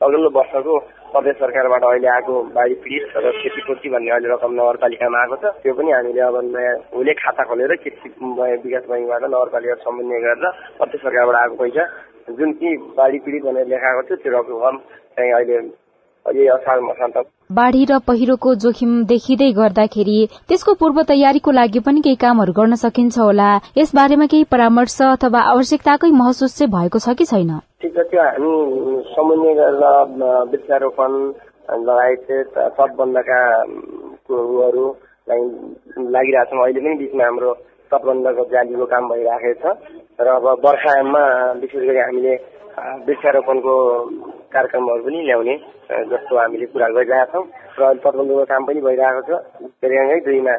अघिल्लो 0.02 0.30
वर्षको 0.30 0.74
प्रदेश 1.12 1.36
सरकारबाट 1.40 1.84
अहिले 1.88 2.08
आएको 2.16 2.34
बाढी 2.52 2.76
पीडित 2.84 3.04
र 3.16 3.32
क्षतिपूर्ति 3.32 3.90
भन्ने 3.90 4.12
अहिले 4.12 4.28
रकम 4.34 4.52
नगरपालिकामा 4.60 5.20
आएको 5.22 5.36
छ। 5.40 5.46
त्यो 5.64 5.74
पनि 5.74 5.92
हामीले 5.92 6.22
अब 6.22 6.36
नयाँ 6.52 6.76
उसले 6.92 7.14
खाता 7.16 7.44
खोलेर 7.48 7.76
कृषि 7.80 8.10
विकास 8.12 8.84
बैङ्कबाट 8.92 9.24
नगरपालिका 9.24 9.76
सम्बन्धी 9.88 10.20
गरेर 10.26 10.46
प्रदेश 10.78 11.00
सरकारबाट 11.02 11.36
आएको 11.42 11.56
पैसा 11.64 11.84
जुन 12.36 12.52
कि 12.60 12.70
बाढी 13.00 13.18
पीडित 13.24 13.44
भनेर 13.48 13.68
लेखाएको 13.72 14.02
थियो 14.04 14.18
त्यो 14.20 14.32
रकम 14.36 14.78
चाहिँ 15.16 15.32
अहिले 15.32 15.58
बाढ़ी 17.50 17.84
र 17.86 17.98
पहिरोको 18.02 18.54
जोखिम 18.58 18.92
देखिँदै 19.06 19.52
गर्दाखेरि 19.54 20.20
त्यसको 20.50 20.74
पूर्व 20.82 21.02
तयारीको 21.10 21.52
लागि 21.52 21.80
पनि 21.86 22.02
केही 22.02 22.16
कामहरू 22.18 22.54
गर्न 22.58 22.76
सकिन्छ 22.76 23.18
होला। 23.20 23.50
यस 23.78 23.92
बारेमा 23.96 24.26
केही 24.26 24.44
परामर्श 24.50 24.98
अथवा 25.06 25.40
आवश्यकताकै 25.54 26.10
महसुस 26.12 26.58
चाहिँ 26.58 26.72
भएको 26.74 27.00
छ 27.00 27.14
कि 27.14 27.26
छैन? 27.30 27.52
हामी 27.86 28.54
समन्वय 29.14 29.54
गरेर 29.62 29.84
वृक्षारोपण 30.50 31.12
लगायत 31.86 32.28
तटबन्धका 32.58 33.40
लागिरहेछौँ 36.18 36.64
अहिले 36.66 36.80
पनि 36.82 36.98
बिचमा 36.98 37.24
हाम्रो 37.26 37.54
तटबन्धको 37.94 38.44
जालीको 38.54 38.86
काम 38.90 39.04
भइराखेको 39.10 39.60
छ। 39.62 39.78
र 40.18 40.28
अब 40.34 40.46
बर्खायाममा 40.66 41.24
विशेष 41.62 41.84
गरी 41.88 42.02
हामीले 42.10 42.34
वृक्षारोपणको 43.06 43.76
कार्यक्रमहरू 44.54 45.04
पनि 45.06 45.20
ल्याउने 45.26 45.56
जस्तो 46.12 46.34
हामीले 46.38 46.66
कुरा 46.74 46.88
गरिरहेका 46.98 47.32
छौँ। 47.34 47.46
र 47.80 47.82
अहिले 47.86 48.00
तटबन्धको 48.06 48.44
काम 48.52 48.62
पनि 48.66 48.80
भइरहेको 48.88 49.22
छ। 49.28 49.32
फेरि 49.82 50.20
दुईमा 50.26 50.56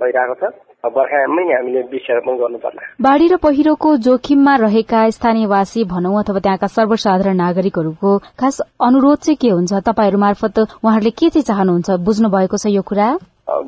भइरहेको 0.00 0.34
छ। 0.40 0.44
बर्खायाममै 0.86 1.42
हामीले 1.50 1.80
वृक्षारोपण 1.90 2.34
गर्नुपर्ला। 2.38 2.82
बाढ़ी 3.02 3.26
र 3.26 3.36
पहिरोको 3.42 3.90
जोखिममा 4.06 4.54
रहेका 4.62 5.00
स्थानीयवासी 5.18 5.80
भनौं 5.90 6.14
अथवा 6.22 6.40
त्यहाँका 6.46 6.68
सर्वसाधारण 6.76 7.36
नागरिकहरूको 7.42 8.10
खास 8.38 8.56
अनुरोध 8.86 9.18
चाहिँ 9.26 9.38
के 9.42 9.50
हुन्छ? 9.50 9.72
तपाईँहरू 9.88 10.18
मार्फत 10.26 10.56
उहाँहरूले 10.84 11.10
के 11.10 11.26
चाहिँ 11.34 11.46
चाहनुहुन्छ? 11.50 11.88
बुझ्नु 12.06 12.28
भएको 12.30 12.56
छ 12.62 12.70
यो 12.70 12.82
कुरा? 12.86 13.08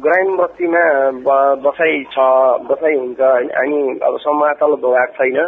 ग्रामीण 0.05 0.37
बस्तीमा 0.39 0.85
बसाई 1.65 1.97
छ 2.15 2.17
बसाई 2.71 2.95
हुन्छ। 3.03 3.21
अनि 3.63 3.79
अब 4.07 4.15
समातल 4.23 4.73
भूभाग 4.83 5.11
छैन। 5.19 5.39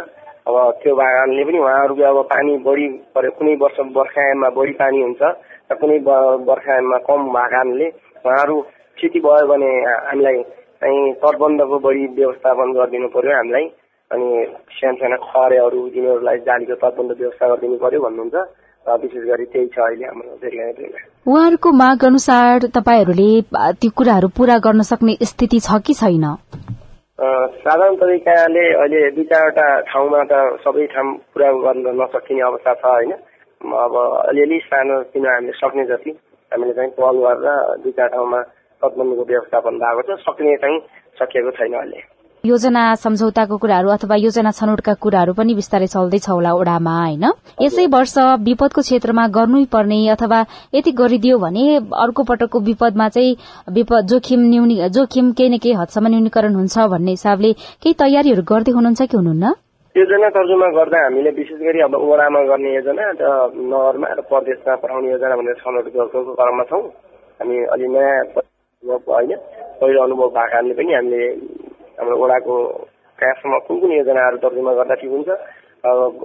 अब 0.45 0.55
त्यो 0.81 0.95
कारणले 0.95 1.43
पनि 1.43 1.57
उहाँहरूको 1.59 2.03
अब 2.03 2.23
पानी 2.27 2.57
बढी 2.65 2.87
पऱ्यो 3.15 3.31
कुनै 3.37 3.55
वर्ष 3.61 3.77
बर्खायाममा 3.93 4.49
बढी 4.57 4.73
पानी 4.79 5.01
हुन्छ 5.01 5.21
र 5.71 5.75
कुनै 5.81 5.99
बर्खायाममा 6.47 6.97
कम 7.07 7.21
भएको 7.27 7.51
कारणले 7.51 7.87
उहाँहरू 8.25 8.55
क्षति 8.97 9.19
भयो 9.19 9.45
भने 9.47 9.69
हामीलाई 10.07 10.41
चाहिँ 10.81 11.13
तटबन्धको 11.21 11.77
बढी 11.79 12.05
व्यवस्थापन 12.17 12.73
गरिदिनु 12.73 13.07
पर्यो 13.07 13.35
हामीलाई। 13.35 13.65
अनि 14.11 14.27
सानो 14.71 14.97
साना 14.97 15.17
खरेहरू 15.25 15.79
तिनीहरूलाई 15.89 16.37
जालीको 16.47 16.75
तटबन्ध 16.75 17.11
व्यवस्था 17.19 17.47
गरिदिनु 17.47 17.77
पर्यो 17.77 18.01
भन्नुहुन्छ। 18.01 18.35
विशेष 18.85 19.23
गरी 19.23 19.45
त्यही 19.45 19.67
छ 19.67 19.79
अहिले 19.79 20.05
हाम्रो 20.05 20.37
उहाँहरूको 21.27 21.71
माग 21.71 22.05
अनुसार 22.05 22.67
तपाईँहरूले 22.75 23.31
ती 23.81 23.89
कुराहरू 23.95 24.27
पूरा 24.37 24.57
गर्न 24.57 24.81
सक्ने 24.83 25.17
स्थिति 25.23 25.59
छ 25.59 25.81
कि 25.85 25.93
छैन? 25.93 26.25
साधारण 27.21 27.95
तरिकाले 27.95 28.61
अहिले 28.73 28.99
दुई 29.11 29.23
चारवटा 29.23 29.65
ठाउँमा 29.87 30.21
त 30.23 30.33
सबै 30.63 30.85
ठाउँ 30.87 31.11
पुरा 31.29 31.49
गर्न 31.61 31.93
नसकिने 31.95 32.41
अवस्था 32.41 32.73
छ 32.73 32.85
होइन? 32.85 33.11
अब 33.61 33.93
अलिअलि 34.27 34.57
सानो 34.63 34.95
किन 35.13 35.25
हामीले 35.27 35.53
सक्ने 35.53 35.85
जति 35.85 36.11
हामीले 36.51 36.73
चाहिँ 36.73 36.91
पहल 36.91 37.17
गरेर 37.21 37.77
दुई 37.77 37.91
चार 37.91 38.07
ठाउँमा 38.09 38.41
तटबन्धको 38.81 39.25
व्यवस्थापन 39.25 39.77
भएको 39.77 40.01
छ 40.07 40.19
सक्ने 40.21 40.55
चाहिँ 40.57 40.79
सकिएको 41.19 41.51
छैन 41.51 41.73
अहिले। 41.75 42.01
योजना 42.45 42.83
सम्झौताको 42.95 43.57
कुराहरू 43.57 43.89
अथवा 43.91 44.15
योजना 44.17 44.51
छनौटका 44.51 44.93
कुराहरू 44.97 45.33
पनि 45.37 45.53
बिस्तारै 45.53 45.87
चल्दैछ 45.87 46.25
होला 46.29 46.51
ओडामा 46.57 46.93
होइन? 46.97 47.25
यसै 47.61 47.85
वर्ष 47.93 48.15
विपदको 48.41 48.81
क्षेत्रमा 48.81 49.25
गर्नै 49.37 49.65
पर्ने 49.69 49.99
अथवा 50.09 50.39
यति 50.73 50.91
गरिदियो 50.97 51.37
भने 51.37 51.65
अर्को 52.03 52.23
पटकको 52.25 52.59
विपदमा 52.65 53.07
चाहिँ 53.13 53.37
विपद 53.77 54.07
जोखिम 54.09 54.41
न्यूनी 54.49 54.75
जोखिम 54.89 55.31
केही 55.37 55.49
न 55.49 55.57
केही 55.61 55.75
हदसम्म 55.81 56.07
न्यूनीकरण 56.13 56.55
हुन्छ 56.57 56.75
भन्ने 56.93 57.11
हिसाबले 57.17 57.51
केही 57.77 57.93
तयारीहरू 58.01 58.43
गर्दै 58.49 58.71
हुनुहुन्छ 58.73 59.01
कि 59.05 59.17
हुनुहुन्न? 59.17 59.45
योजना 59.95 60.29
तर्जुमा 60.33 60.67
गर्दा 60.81 60.97
हामीले 61.05 61.31
विशेष 61.37 61.61
गरी 61.61 61.79
अब 61.85 61.93
ओडामा 62.09 62.41
गर्ने 62.49 62.69
योजना 62.75 63.03
र 63.21 63.23
नगरमा 63.69 64.07
र 64.17 64.21
प्रदेशमा 64.31 64.75
पठाउने 64.81 65.11
योजना 65.13 65.35
भनेर 65.37 65.61
छनौट 65.61 65.93
गर्नुको 65.93 66.33
क्रममा 66.41 66.63
छौँ। 66.71 66.83
हामी 67.39 67.55
अलि 67.75 67.87
नयाँ 67.93 68.17
होइन 68.83 69.31
पहिलो 69.81 69.99
अनुभव 70.03 70.27
भएको 70.27 70.49
कारणले 70.53 70.73
पनि 70.79 70.93
हामीले 70.97 71.21
हाम्रो 72.01 72.17
वडाको 72.17 72.55
कहाँसम्म 73.19 73.57
कुन 73.65 73.79
कुन 73.79 73.91
योजनाहरू 73.93 74.37
तर्जुमा 74.41 74.73
गर्दा 74.73 74.95
ठिक 74.97 75.11
हुन्छ? 75.11 75.29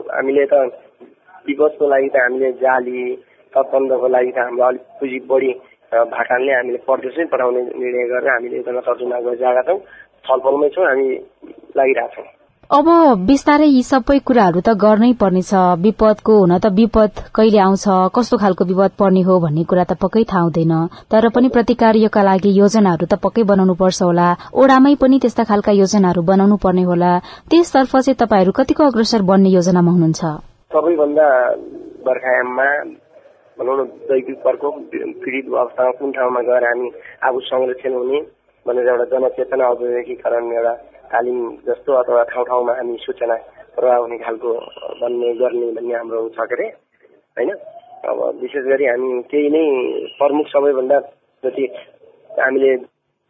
हामीले 0.08 0.44
त 0.48 0.54
विपदको 1.46 1.84
लागि 1.84 2.08
त 2.08 2.16
हामीले 2.16 2.50
जाली 2.64 3.00
तत्पन्धको 3.52 4.08
लागि 4.08 4.32
त 4.32 4.38
हाम्रो 4.40 4.64
अलिक 4.64 4.84
पुँजी 4.96 5.18
बढी 5.28 5.50
भाकानले 5.92 6.52
हामीले 6.52 6.78
परदेशै 6.80 7.24
पठाउने 7.28 7.60
निर्णय 7.76 8.08
गरेर 8.08 8.30
हामीले 8.30 8.56
एकदमै 8.56 8.80
तर्जुमा 8.88 9.20
गरिरहेका 9.20 9.62
छौँ। 9.68 9.78
छलफलमै 10.24 10.68
छौँ 10.72 10.86
हामी 10.86 11.08
लागिरहेछौँ। 11.76 12.26
अब 12.66 12.88
बिस्तारै 13.26 13.66
यी 13.70 13.83
सबै 13.88 14.14
कुराहरू 14.29 14.61
त 14.61 14.72
गर्नै 14.85 15.11
पर्नेछ। 15.18 15.50
विपदको 15.83 16.35
हुन 16.38 16.52
त 16.59 16.66
विपद 16.79 17.12
कहिले 17.37 17.59
आउँछ 17.62 17.85
कस्तो 18.16 18.37
खालको 18.42 18.64
विपद 18.70 18.92
पर्ने 18.98 19.22
हो 19.29 19.35
भन्ने 19.44 19.62
कुरा 19.70 19.85
त 19.87 19.94
पक्कै 20.02 20.24
थाहा 20.26 20.42
हुँदैन। 20.46 20.72
तर 21.07 21.29
पनि 21.37 21.48
प्रतिकार्यका 21.57 22.22
लागि 22.29 22.50
योजनाहरू 22.59 23.07
त 23.07 23.14
पक्कै 23.22 23.42
बनाउनु 23.50 23.74
पर्छ 23.83 24.02
होला। 24.02 24.26
ओडामै 24.50 24.94
पनि 24.98 25.16
त्यस्ता 25.22 25.44
खालका 25.50 25.72
योजनाहरू 25.83 26.26
बनाउनु 26.31 26.57
पर्ने 26.64 26.83
होला। 26.90 27.12
त्यसतर्फ 27.50 27.92
चाहिँ 28.02 28.18
तपाईँहरू 28.22 28.57
कतिको 28.59 28.83
अग्रसर 28.90 29.22
बन्ने 29.31 29.55
योजनामा 29.55 29.90
हुनुहुन्छ? 29.94 30.22
सबैभन्दा 30.74 31.29
बर्खायाममा 32.02 32.68
भनौँ 33.59 33.76
न 33.79 33.83
दैविक 34.11 34.42
प्रकोप 34.42 34.74
पीडित 35.22 35.55
अवस्थामा 35.55 36.59
हामी 36.66 36.90
संरक्षण 37.46 37.94
हुने 37.94 38.18
भनेर 38.66 38.88
एउटा 38.90 39.07
जनचेतना 39.14 39.64
अभिमुखीकरण 39.70 40.52
एउटा 40.59 40.74
तालिम 41.16 41.38
जस्तो 41.64 41.92
अथवा 41.94 42.22
ठाउँ 42.29 42.44
ठाउँमा 42.44 42.72
हामी 42.74 42.96
सूचना 43.00 43.35
प्रभाव 43.72 44.02
हुने 44.02 44.18
खालको 44.18 44.52
बन्ने 45.00 45.33
गर्ने 45.35 45.66
भन्ने 45.72 45.94
हाम्रो 45.94 46.29
छ 46.29 46.44
के 46.44 46.55
अरे 46.55 46.66
होइन? 47.37 47.50
अब 48.05 48.18
विशेष 48.40 48.64
गरी 48.64 48.87
हामी 48.87 49.22
केही 49.24 49.48
नै 49.48 49.64
प्रमुख 50.18 50.46
सबैभन्दा 50.46 50.98
जति 51.42 51.64
हामीले 52.37 52.74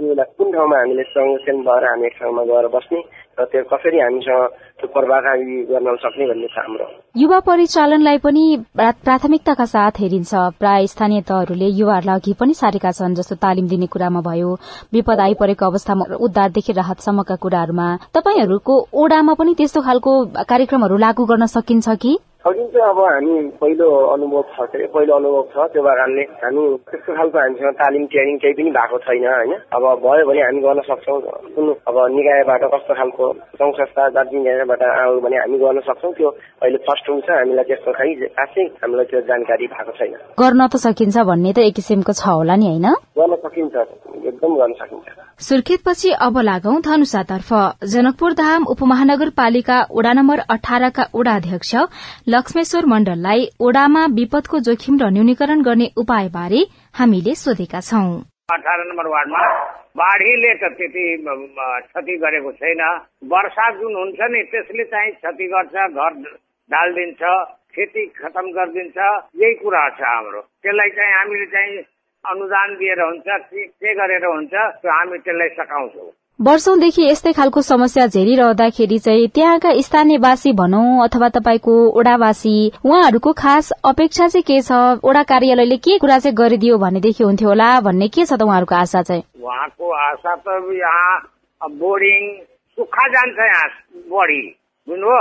कुन 0.00 0.50
ठाउँमा 0.52 0.76
हामीले 0.76 1.02
संरक्षण 1.02 1.60
भएर 1.64 1.84
हामी 1.88 2.06
एक 2.06 2.18
गएर 2.48 2.66
बस्ने 2.68 2.98
र 3.40 3.44
त्यो 3.48 3.62
कसरी 3.72 3.98
हामीसँग 4.00 4.44
त्यो 4.76 4.88
प्रभावकारी 4.92 5.56
गर्न 5.72 5.94
सक्ने 6.04 6.26
भन्ने 6.28 6.48
छ 6.52 6.58
हाम्रो। 6.58 6.86
युवा 7.16 7.38
परिचालनलाई 7.40 8.18
पनि 8.20 8.44
प्राथमिकताका 8.76 9.64
साथ 9.64 10.00
हेरिन्छ। 10.00 10.34
प्राय 10.60 10.86
स्थानीय 10.92 11.20
तहहरूले 11.24 11.68
युवाहरूलाई 11.80 12.20
अघि 12.20 12.32
पनि 12.36 12.54
सारेका 12.60 12.92
छन् 12.92 13.16
जस्तो 13.16 13.40
तालिम 13.40 13.68
दिने 13.72 13.86
कुरामा 13.88 14.20
भयो 14.20 14.52
विपद 14.92 15.20
आइपरेको 15.32 15.64
अवस्थामा 15.64 16.04
उद्धारदेखि 16.20 16.72
राहतसम्मका 16.76 17.36
कुराहरूमा। 17.40 17.88
तपाईँहरूको 18.12 18.74
ओडामा 19.00 19.34
पनि 19.40 19.54
त्यस्तो 19.56 19.80
खालको 19.80 20.12
कार्यक्रमहरू 20.44 20.96
लागू 21.00 21.24
गर्न 21.24 21.46
सकिन्छ 21.56 21.88
कि? 22.04 22.18
सकिन्छ 22.46 22.76
अब 22.78 22.98
हामी 23.02 23.34
पहिलो 23.60 23.86
अनुभव 24.14 24.42
छ 24.54 24.66
के 24.70 24.86
पहिलो 24.94 25.14
अनुभव 25.18 25.42
छ 25.50 25.66
त्यो 25.74 25.82
कारणले 25.82 26.22
हामी 26.42 26.62
त्यस्तो 26.90 27.10
खालको 27.18 27.38
हामीसँग 27.42 27.74
तालिम 27.80 28.04
ट्रेनिङ 28.06 28.36
केही 28.42 28.54
पनि 28.58 28.70
भएको 28.76 28.98
छैन 29.06 29.26
होइन? 29.26 29.52
अब 29.74 29.84
भयो 30.06 30.26
भने 30.28 30.42
हामी 30.46 30.60
गर्न 30.62 30.80
सक्छौँ। 30.86 31.18
कुन 31.56 31.66
अब 31.90 31.96
निकायबाट 32.16 32.62
कस्तो 32.74 32.92
खालको 32.98 33.24
सङ्घ 33.58 33.74
संस्था 33.80 34.08
दार्जिलिङ 34.14 34.42
निकायबाट 34.46 34.82
आयो 34.86 35.18
भने 35.26 35.36
हामी 35.42 35.58
गर्न 35.58 35.80
सक्छौँ। 35.90 36.12
त्यो 36.18 36.28
अहिले 36.62 36.78
फर्स्ट 36.86 37.10
हुन्छ 37.10 37.28
हामीलाई 37.34 37.66
त्यस्तो 37.66 37.90
खै 37.98 38.08
खासै 38.38 38.64
हामीलाई 38.78 39.06
त्यो 39.10 39.20
जानकारी 39.26 39.66
भएको 39.74 39.92
छैन। 39.98 40.14
गर्न 40.38 40.60
त 40.70 40.74
सकिन्छ 40.86 41.16
भन्ने 41.26 41.50
त 41.50 41.58
एक 41.66 41.74
किसिमको 41.82 42.12
छ 42.14 42.24
होला 42.30 42.54
नि 42.62 42.66
होइन? 42.70 42.88
गर्न 43.18 43.34
सकिन्छ 43.42 43.74
एकदम 44.30 44.52
गर्न 44.62 44.72
सकिन्छ। 44.80 45.06
सुर्खेतपछि 45.48 46.10
अब 46.26 46.34
लागौं 46.50 46.76
धनुषातर्फ। 46.86 47.50
जनकपुर 47.92 48.32
धाम 48.38 48.70
उपमहानगरपालिका 48.72 49.76
ओडा 49.98 50.12
नम्बर 50.18 50.38
अठारका 50.54 51.02
ओडा 51.10 51.34
अध्यक्ष 51.36 51.74
लक्ष्मेश्वर 52.36 52.84
मण्डललाई 52.92 53.44
ओडामा 53.66 54.00
विपदको 54.16 54.58
जोखिम 54.64 54.96
र 55.02 55.08
न्यूनीकरण 55.16 55.60
गर्ने 55.68 55.86
उपायबारे 56.02 56.60
हामीले 56.94 57.34
सोधेका 57.42 57.80
छौं। 57.88 58.08
अठार 58.54 58.80
नम्बर 58.88 59.06
वार्डमा 59.12 59.44
बाढ़ीले 60.00 60.52
त 60.62 60.70
त्यति 60.78 61.04
क्षति 61.86 62.16
गरेको 62.24 62.52
छैन। 62.58 62.82
वर्षा 63.32 63.70
जुन 63.78 63.96
हुन्छ 64.00 64.28
नि 64.34 64.42
त्यसले 64.52 64.84
चाहिँ 64.92 65.12
क्षति 65.12 65.46
गर्छ 65.54 65.74
घर 66.02 66.12
ढालिदिन्छ 66.70 67.22
खेती 67.76 68.06
खतम 68.20 68.52
गरिदिन्छ 68.58 68.98
यही 69.42 69.54
कुरा 69.62 69.88
छ 69.96 70.00
हाम्रो। 70.10 70.40
त्यसलाई 70.62 70.90
चाहिँ 70.98 71.12
हामीले 71.16 71.46
चाहिँ 71.56 71.82
अनुदान 72.24 72.74
दिएर 72.76 73.00
हुन्छ 73.06 73.28
के 73.80 73.94
गरेर 74.00 74.24
हुन्छ 74.26 74.54
त्यो 74.82 74.92
हामी 74.92 75.18
त्यसलाई 75.24 75.48
सकाउँछौँ 75.58 76.10
वर्षौंदेखि 76.44 77.02
यस्तै 77.02 77.32
खालको 77.32 77.60
समस्या 77.66 78.06
झेलिरहँदाखेरि 78.06 78.98
चाहिँ 79.04 79.28
त्यहाँका 79.34 79.70
स्थानीयवासी 79.82 80.52
भनौं 80.52 81.00
अथवा 81.04 81.28
तपाईँको 81.36 81.74
ओडावासी 81.98 82.52
उहाँहरूको 82.84 83.32
खास 83.32 83.70
अपेक्षा 83.90 84.26
चाहिँ 84.28 84.42
के 84.44 84.60
छ? 84.60 85.00
ओडा 85.00 85.22
कार्यालयले 85.32 85.76
के 85.80 85.96
कुरा 85.98 86.18
चाहिँ 86.20 86.36
गरिदियो 86.36 86.76
भनेदेखि 86.84 87.24
हुन्थ्यो 87.24 87.48
होला 87.48 87.70
भन्ने 87.88 88.08
के 88.12 88.24
छ 88.28 88.36
त 88.36 88.42
उहाँहरूको 88.44 88.74
आशा 88.76 89.02
चाहिँ? 89.08 89.22
उहाँको 89.40 89.86
आशा 89.96 90.36
त 90.44 90.60
यहाँ 90.76 91.72
बोर्डिङ 91.80 92.22
सुक्खा 92.76 93.08
जान्छ 93.16 93.38
यहाँ 93.40 93.68
बढी 94.12 94.40
बुझ्नुभयो? 94.88 95.20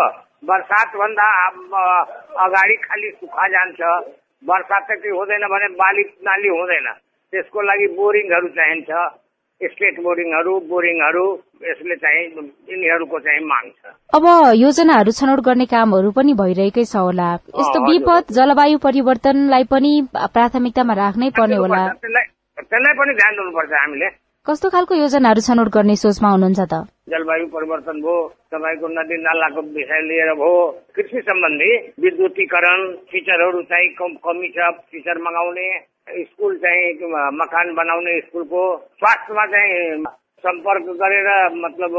बर्सात 0.52 0.90
भन्दा 1.00 1.28
अगाडि 2.44 2.76
खालि 2.88 3.10
सुक्खा 3.24 3.48
जान्छ 3.56 3.80
त्यति 4.44 5.10
हुँदैन 5.10 5.48
भने 5.48 5.68
बाली 5.80 6.04
नाली 6.28 6.50
हुँदैन। 6.60 6.88
त्यसको 7.34 7.62
लागि 7.72 7.88
बोरिङहरू 7.96 8.48
चाहिन्छ। 8.60 8.92
स्टेट 9.62 10.00
बोरिङहरू 10.04 10.54
बोरिङहरू 10.70 11.26
यसले 11.66 11.96
चाहिँ 11.96 12.24
यिनीहरूको 12.72 13.20
चाहिँ 13.28 13.44
माग 13.52 13.70
छ 13.72 13.94
अब 14.18 14.26
योजनाहरू 14.62 15.12
छनौट 15.20 15.40
गर्ने 15.48 15.66
कामहरू 15.74 16.12
पनि 16.18 16.34
भइरहेकै 16.42 16.84
छ 16.84 16.96
होला। 16.96 17.30
यस्तो 17.60 17.80
विपद 17.88 18.34
जलवायु 18.38 18.78
परिवर्तनलाई 18.88 19.64
पनि 19.72 19.92
प्राथमिकतामा 20.36 20.94
राख्नै 21.02 21.30
पर्ने 21.40 21.56
होला। 21.64 21.82
त्यसलाई 21.96 22.94
पनि 23.00 23.14
ध्यान 23.22 23.34
दिनुपर्छ 23.40 23.72
हामीले। 23.80 24.10
कस्तो 24.46 24.70
खालको 24.70 24.96
योजनाहरू 24.96 25.42
छनौट 25.48 25.70
गर्ने 25.74 25.96
सोचमा 26.04 26.30
हुनुहुन्छ 26.36 26.60
त? 26.60 26.74
जलवायु 27.10 27.48
परिवर्तन 27.56 27.98
भयो 28.04 28.18
तपाईँको 28.52 28.88
नदी 29.00 29.18
नालाको 29.24 29.62
विषय 29.74 30.02
लिएर 30.12 30.32
भयो 30.42 30.56
कृषि 30.96 31.20
सम्बन्धी 31.32 31.72
विद्युतीकरण 32.04 32.80
फिचरहरू 33.12 33.62
चाहिँ 33.72 33.90
कमी 34.00 34.48
छ 34.56 34.72
फिचर 34.92 35.18
मगाउने। 35.26 35.68
स्कुल 36.08 36.58
चाहिँ 36.64 37.10
मकान 37.34 37.74
बनाउने 37.76 38.20
स्कुलको 38.22 38.62
स्वास्थ्यमा 39.02 39.46
चाहिँ 39.54 40.04
सम्पर्क 40.44 40.86
गरेर 41.02 41.30
मतलब 41.56 41.94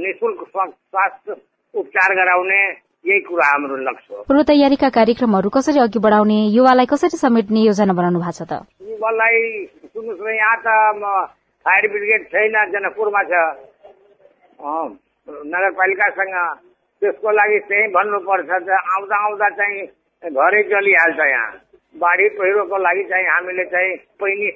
निशुल्क 0.00 0.40
स्वास्थ्य 0.48 1.34
उपचार 1.74 2.14
गराउने 2.16 2.60
यही 3.06 3.20
कुरा 3.28 3.46
हाम्रो 3.50 3.76
लक्ष्य 3.76 4.14
हो। 4.14 4.22
पूर्व 4.28 4.42
तयारीका 4.48 4.88
कार्यक्रमहरू 4.96 5.48
कसरी 5.52 5.80
अघि 5.80 5.98
बढाउने 6.06 6.38
युवालाई 6.56 6.86
कसरी 6.92 7.16
समेट्ने 7.20 7.60
योजना 7.60 7.92
बनाउनु 7.92 8.18
भएको 8.20 8.32
छ 8.32 8.48
त? 8.48 8.64
युवालाई 8.80 9.38
सुन्नुहोस् 9.92 10.24
न 10.24 10.34
यहाँ 10.40 10.56
त 10.64 10.68
फायर 11.64 11.84
ब्रिगेड 11.92 12.22
छैन 12.32 12.56
जनकपुरमा 12.72 13.22
छ। 13.30 13.32
नगरपालिकासँग 15.52 16.36
त्यसको 17.02 17.28
लागि 17.30 17.58
चाहिँ 17.68 17.88
भन्नुपर्छ 17.92 18.50
आउँदा 18.50 19.16
आउँदा 19.24 19.48
चाहिँ 19.60 19.80
घरै 20.32 20.62
जलिहाल्छ 20.72 21.20
यहाँ। 21.20 21.50
बाढी 21.94 22.28
पहिरोको 22.38 22.76
लागि 22.78 23.02
चाहिँ 23.10 23.26
हामीले 23.26 23.64
चाहिँ 23.70 23.96
पहिनी 24.20 24.50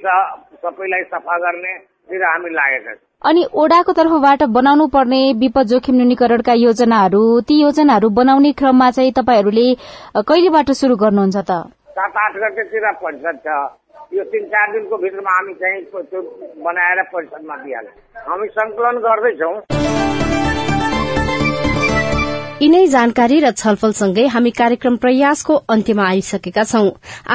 सबैलाई 0.62 1.02
सफा 1.12 1.36
गर्नेतिर 1.44 2.22
हामी 2.24 2.50
लागेका 2.54 2.94
छौँ। 2.94 3.02
अनि 3.30 3.42
ओडाको 3.60 3.92
तर्फबाट 3.92 4.42
बनाउनु 4.54 4.86
पर्ने 4.94 5.20
विपद 5.40 5.66
जोखिम 5.72 5.94
न्यूनीकरणका 5.96 6.52
योजनाहरू 6.62 7.22
ती 7.48 7.60
योजनाहरू 7.62 8.08
बनाउने 8.18 8.52
क्रममा 8.60 8.90
चाहिँ 8.90 9.12
तपाईँहरूले 9.18 9.66
कहिलेबाट 10.28 10.70
शुरू 10.80 10.96
गर्नुहुन्छ 11.02 11.36
त? 11.36 11.50
सात 11.96 12.16
आठ 12.24 12.36
गतेतिर 12.44 12.90
परिषद 13.02 13.38
छ। 13.46 13.48
यो 14.14 14.24
तिन 14.30 14.44
चार 14.52 14.72
दिनको 14.72 14.96
भित्रमा 15.02 15.32
हामी 15.36 15.54
चाहिँ 15.54 15.80
बनाएर 16.64 17.02
परिषदमा 17.12 17.56
दिइहाल्छौँ। 17.56 18.30
हामी 18.30 18.48
संकलन 18.58 18.96
गर्दैछौँ। 19.06 19.54
यिनै 22.54 22.80
जानकारी 22.86 23.36
र 23.42 23.50
छलफलसँगै 23.50 24.24
हामी 24.32 24.50
कार्यक्रम 24.58 24.96
प्रयासको 25.02 25.54
अन्त्यमा 25.74 26.04
आइसकेका 26.06 26.62
छौं। 26.64 26.86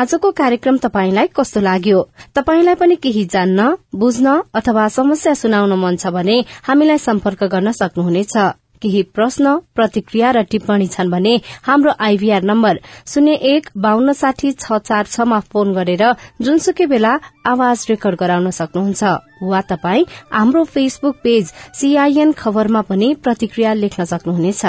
आजको 0.02 0.28
कार्यक्रम 0.32 0.78
तपाईंलाई 0.86 1.28
कस्तो 1.36 1.60
लाग्यो? 1.60 2.00
तपाईंलाई 2.36 2.76
पनि 2.80 2.96
केही 3.04 3.24
जान्न 3.34 3.60
बुझ्न 4.00 4.28
अथवा 4.56 4.88
समस्या 4.96 5.34
सुनाउन 5.36 5.74
मन 5.82 5.96
छ 6.00 6.14
भने 6.16 6.38
हामीलाई 6.68 6.98
सम्पर्क 7.04 7.44
गर्न 7.54 7.72
सक्नुहुनेछ। 7.80 8.36
केही 8.82 9.02
प्रश्न 9.16 9.56
प्रतिक्रिया 9.76 10.30
र 10.32 10.44
टिप्पणी 10.52 10.88
छन् 10.88 11.12
भने 11.12 11.34
हाम्रो 11.68 11.92
आइभीआर 12.00 12.44
नम्बर 12.52 12.80
शून्य 13.14 13.34
एक 13.54 13.68
बान्न 13.76 14.14
साठी 14.16 14.52
छ 14.56 14.80
चार 14.88 15.06
छमा 15.16 15.40
फोन 15.52 15.74
गरेर 15.76 16.04
जुनसुकै 16.42 16.86
बेला 16.94 17.12
आवाज 17.54 17.86
रेकर्ड 17.90 18.16
गराउन 18.22 18.50
सक्नुहुन्छ। 18.60 19.04
वा 19.44 19.62
तपाई 19.72 20.06
हाम्रो 20.32 20.64
फेसबुक 20.76 21.20
पेज 21.24 21.52
सीआईएन 21.76 22.32
खबरमा 22.40 22.82
पनि 22.88 23.14
प्रतिक्रिया 23.24 23.74
लेख्न 23.84 24.08
सक्नुहुनेछ। 24.14 24.64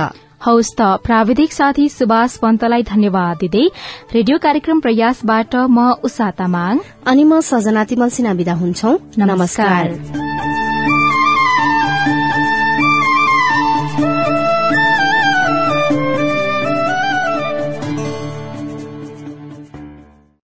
हौस् 0.47 0.73
त 0.79 0.81
प्राविधिक 1.05 1.53
साथी 1.53 1.89
सुभाष 1.89 2.37
पन्तलाई 2.37 2.83
धन्यवाद 2.83 3.37
दिँदै 3.41 3.67
रेडियो 4.15 4.39
कार्यक्रम 4.39 4.81
प्रयासबाट 4.81 5.57
म 5.57 5.91
उषा 6.05 6.31
तामाङ। 6.39 6.79
अनि 7.07 7.25
म 7.25 7.41
सजना 7.45 7.85
तिमल 7.85 8.09
सिना 8.11 8.33
विदा 8.41 8.55
हुन्छौ। 8.55 8.99
नमस्कार। 9.19 10.60